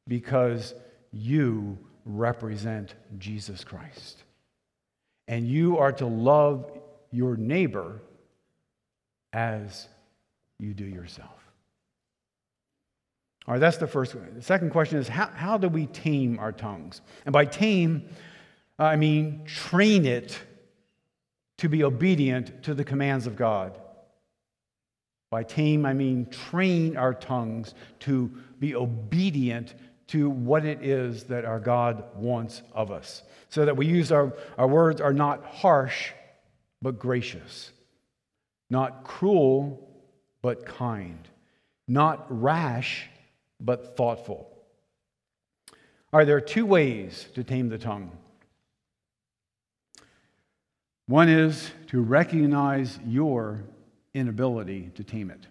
because 0.07 0.75
you 1.13 1.79
represent 2.05 2.95
Jesus 3.19 3.65
Christ. 3.65 4.25
And 5.27 5.47
you 5.47 5.79
are 5.79 5.93
to 5.93 6.07
love 6.07 6.71
your 7.11 7.37
neighbor 7.37 8.01
as 9.33 9.89
you 10.59 10.75
do 10.75 10.85
yourself. 10.85 11.31
All 13.47 13.55
right, 13.55 13.61
that's 13.61 13.79
the 13.79 13.87
first 13.87 14.15
one. 14.15 14.29
The 14.35 14.43
second 14.43 14.71
question 14.71 14.99
is 14.99 15.09
how, 15.09 15.29
how 15.29 15.57
do 15.57 15.69
we 15.69 15.87
tame 15.87 16.39
our 16.39 16.53
tongues? 16.53 17.01
And 17.25 17.33
by 17.33 17.47
tame, 17.47 18.09
I 18.79 18.97
mean 18.97 19.45
train 19.45 20.07
it 20.07 20.39
to 21.59 21.69
be 21.69 21.83
obedient 21.83 22.63
to 22.65 22.75
the 22.75 22.85
commands 22.85 23.27
of 23.27 23.37
God. 23.37 23.79
By 25.31 25.43
tame, 25.43 25.85
I 25.85 25.93
mean 25.93 26.27
train 26.27 26.97
our 26.97 27.13
tongues 27.13 27.75
to 28.01 28.31
be 28.59 28.75
obedient 28.75 29.75
to 30.09 30.31
what 30.31 30.65
it 30.65 30.83
is 30.83 31.25
that 31.25 31.45
our 31.45 31.61
God 31.61 32.05
wants 32.17 32.63
of 32.73 32.91
us. 32.91 33.23
So 33.51 33.65
that 33.65 33.77
we 33.77 33.87
use 33.87 34.11
our, 34.11 34.33
our 34.57 34.67
words 34.67 35.01
are 35.01 35.13
not 35.13 35.45
harsh, 35.45 36.13
but 36.81 36.99
gracious, 36.99 37.73
not 38.71 39.05
cruel, 39.05 39.87
but 40.41 40.65
kind, 40.65 41.29
not 41.87 42.27
rash, 42.29 43.07
but 43.61 43.97
thoughtful. 43.97 44.51
All 46.11 46.19
right, 46.19 46.25
there 46.25 46.37
are 46.37 46.41
two 46.41 46.65
ways 46.65 47.27
to 47.35 47.45
tame 47.45 47.69
the 47.69 47.79
tongue. 47.79 48.11
One 51.09 51.31
is 51.31 51.71
to 51.87 52.03
recognize 52.03 52.99
your 53.07 53.65
inability 54.13 54.93
to 54.95 55.03
tame 55.03 55.31
it. 55.31 55.47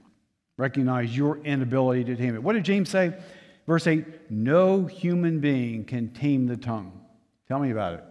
Recognize 0.56 1.18
your 1.18 1.40
inability 1.40 2.04
to 2.06 2.16
tame 2.16 2.36
it. 2.36 2.44
What 2.44 2.54
did 2.54 2.64
James 2.64 2.90
say? 2.90 3.18
Verse 3.66 3.88
8 3.88 4.32
No 4.32 4.86
human 4.86 5.40
being 5.40 5.84
can 5.84 6.10
tame 6.10 6.46
the 6.46 6.58
tongue. 6.58 7.02
Tell 7.48 7.60
me 7.60 7.72
about 7.72 7.96
it. 7.96 8.04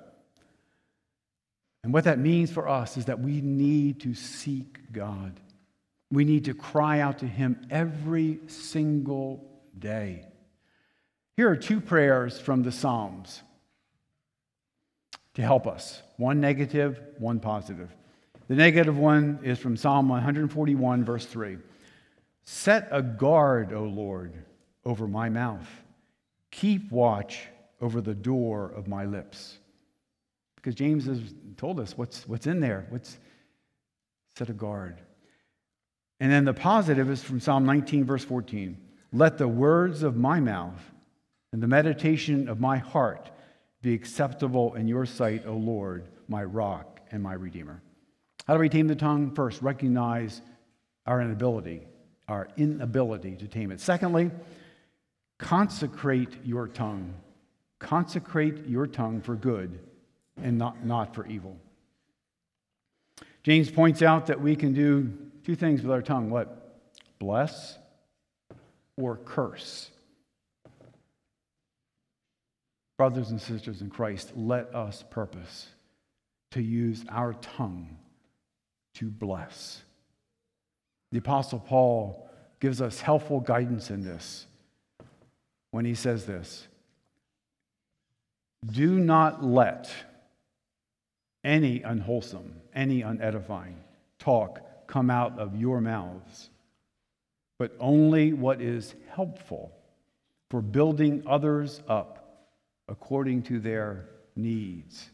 And 1.84 1.92
what 1.92 2.02
that 2.04 2.18
means 2.18 2.50
for 2.50 2.68
us 2.68 2.96
is 2.96 3.04
that 3.04 3.20
we 3.20 3.40
need 3.40 4.00
to 4.00 4.12
seek 4.12 4.92
God. 4.92 5.38
We 6.10 6.24
need 6.24 6.46
to 6.46 6.54
cry 6.54 6.98
out 6.98 7.20
to 7.20 7.26
Him 7.28 7.64
every 7.70 8.40
single 8.48 9.48
day. 9.78 10.24
Here 11.36 11.48
are 11.48 11.56
two 11.56 11.80
prayers 11.80 12.40
from 12.40 12.64
the 12.64 12.72
Psalms 12.72 13.42
to 15.36 15.42
help 15.42 15.66
us 15.66 16.02
one 16.16 16.40
negative, 16.40 16.98
one 17.18 17.38
positive. 17.40 17.94
The 18.48 18.54
negative 18.54 18.96
one 18.96 19.38
is 19.42 19.58
from 19.58 19.76
Psalm 19.76 20.08
141, 20.08 21.04
verse 21.04 21.26
3. 21.26 21.58
Set 22.44 22.88
a 22.90 23.02
guard, 23.02 23.72
O 23.72 23.82
Lord, 23.84 24.32
over 24.84 25.06
my 25.06 25.28
mouth. 25.28 25.68
Keep 26.50 26.90
watch 26.90 27.48
over 27.82 28.00
the 28.00 28.14
door 28.14 28.72
of 28.74 28.88
my 28.88 29.04
lips. 29.04 29.58
Because 30.54 30.74
James 30.74 31.04
has 31.04 31.20
told 31.58 31.80
us 31.80 31.98
what's, 31.98 32.26
what's 32.26 32.46
in 32.46 32.60
there. 32.60 32.86
What's 32.88 33.18
set 34.36 34.48
a 34.48 34.54
guard. 34.54 35.02
And 36.18 36.32
then 36.32 36.46
the 36.46 36.54
positive 36.54 37.10
is 37.10 37.22
from 37.22 37.40
Psalm 37.40 37.66
19, 37.66 38.06
verse 38.06 38.24
14. 38.24 38.78
Let 39.12 39.36
the 39.36 39.48
words 39.48 40.02
of 40.02 40.16
my 40.16 40.40
mouth 40.40 40.80
and 41.52 41.62
the 41.62 41.68
meditation 41.68 42.48
of 42.48 42.58
my 42.58 42.78
heart 42.78 43.30
be 43.86 43.94
acceptable 43.94 44.74
in 44.74 44.88
your 44.88 45.06
sight, 45.06 45.46
O 45.46 45.52
Lord, 45.52 46.08
my 46.26 46.42
rock 46.42 46.98
and 47.12 47.22
my 47.22 47.34
redeemer. 47.34 47.80
How 48.44 48.54
do 48.54 48.58
we 48.58 48.68
tame 48.68 48.88
the 48.88 48.96
tongue? 48.96 49.32
First, 49.32 49.62
recognize 49.62 50.42
our 51.06 51.20
inability, 51.20 51.86
our 52.26 52.48
inability 52.56 53.36
to 53.36 53.46
tame 53.46 53.70
it. 53.70 53.80
Secondly, 53.80 54.32
consecrate 55.38 56.30
your 56.44 56.66
tongue. 56.66 57.14
Consecrate 57.78 58.66
your 58.66 58.88
tongue 58.88 59.20
for 59.20 59.36
good 59.36 59.78
and 60.42 60.58
not, 60.58 60.84
not 60.84 61.14
for 61.14 61.24
evil. 61.28 61.56
James 63.44 63.70
points 63.70 64.02
out 64.02 64.26
that 64.26 64.40
we 64.40 64.56
can 64.56 64.72
do 64.72 65.16
two 65.44 65.54
things 65.54 65.80
with 65.80 65.92
our 65.92 66.02
tongue 66.02 66.28
what? 66.28 66.80
Bless 67.20 67.78
or 68.96 69.16
curse. 69.18 69.90
Brothers 72.96 73.30
and 73.30 73.40
sisters 73.40 73.82
in 73.82 73.90
Christ, 73.90 74.32
let 74.36 74.74
us 74.74 75.04
purpose 75.10 75.68
to 76.52 76.62
use 76.62 77.04
our 77.10 77.34
tongue 77.34 77.98
to 78.94 79.10
bless. 79.10 79.82
The 81.12 81.18
Apostle 81.18 81.60
Paul 81.60 82.30
gives 82.58 82.80
us 82.80 83.00
helpful 83.00 83.40
guidance 83.40 83.90
in 83.90 84.02
this 84.02 84.46
when 85.70 85.84
he 85.84 85.94
says 85.94 86.24
this 86.24 86.66
Do 88.64 88.98
not 88.98 89.44
let 89.44 89.90
any 91.44 91.82
unwholesome, 91.82 92.54
any 92.74 93.02
unedifying 93.02 93.76
talk 94.18 94.60
come 94.86 95.10
out 95.10 95.38
of 95.38 95.54
your 95.54 95.82
mouths, 95.82 96.48
but 97.58 97.76
only 97.78 98.32
what 98.32 98.62
is 98.62 98.94
helpful 99.10 99.72
for 100.50 100.62
building 100.62 101.22
others 101.26 101.82
up 101.88 102.25
according 102.88 103.42
to 103.42 103.58
their 103.58 104.08
needs, 104.34 105.08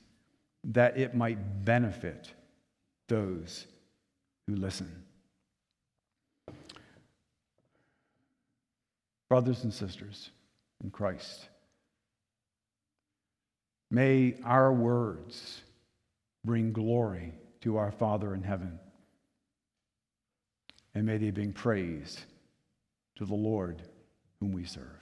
that 0.65 0.97
it 0.97 1.15
might 1.15 1.65
benefit 1.65 2.33
those 3.09 3.67
who 4.47 4.57
listen. 4.57 4.91
Brothers 9.29 9.65
and 9.65 9.73
sisters 9.73 10.31
in 10.83 10.91
Christ, 10.91 11.49
may 13.91 14.37
our 14.45 14.73
words 14.73 15.63
bring 16.45 16.73
glory 16.73 17.33
to 17.63 17.77
our 17.79 17.93
Father 17.93 18.35
in 18.35 18.43
heaven, 18.43 18.79
and 20.95 21.07
may 21.07 21.17
they 21.17 21.31
bring 21.31 21.53
praise 21.53 22.19
to 23.17 23.25
the 23.25 23.35
Lord 23.35 23.83
whom 24.41 24.53
we 24.53 24.65
serve. 24.65 25.02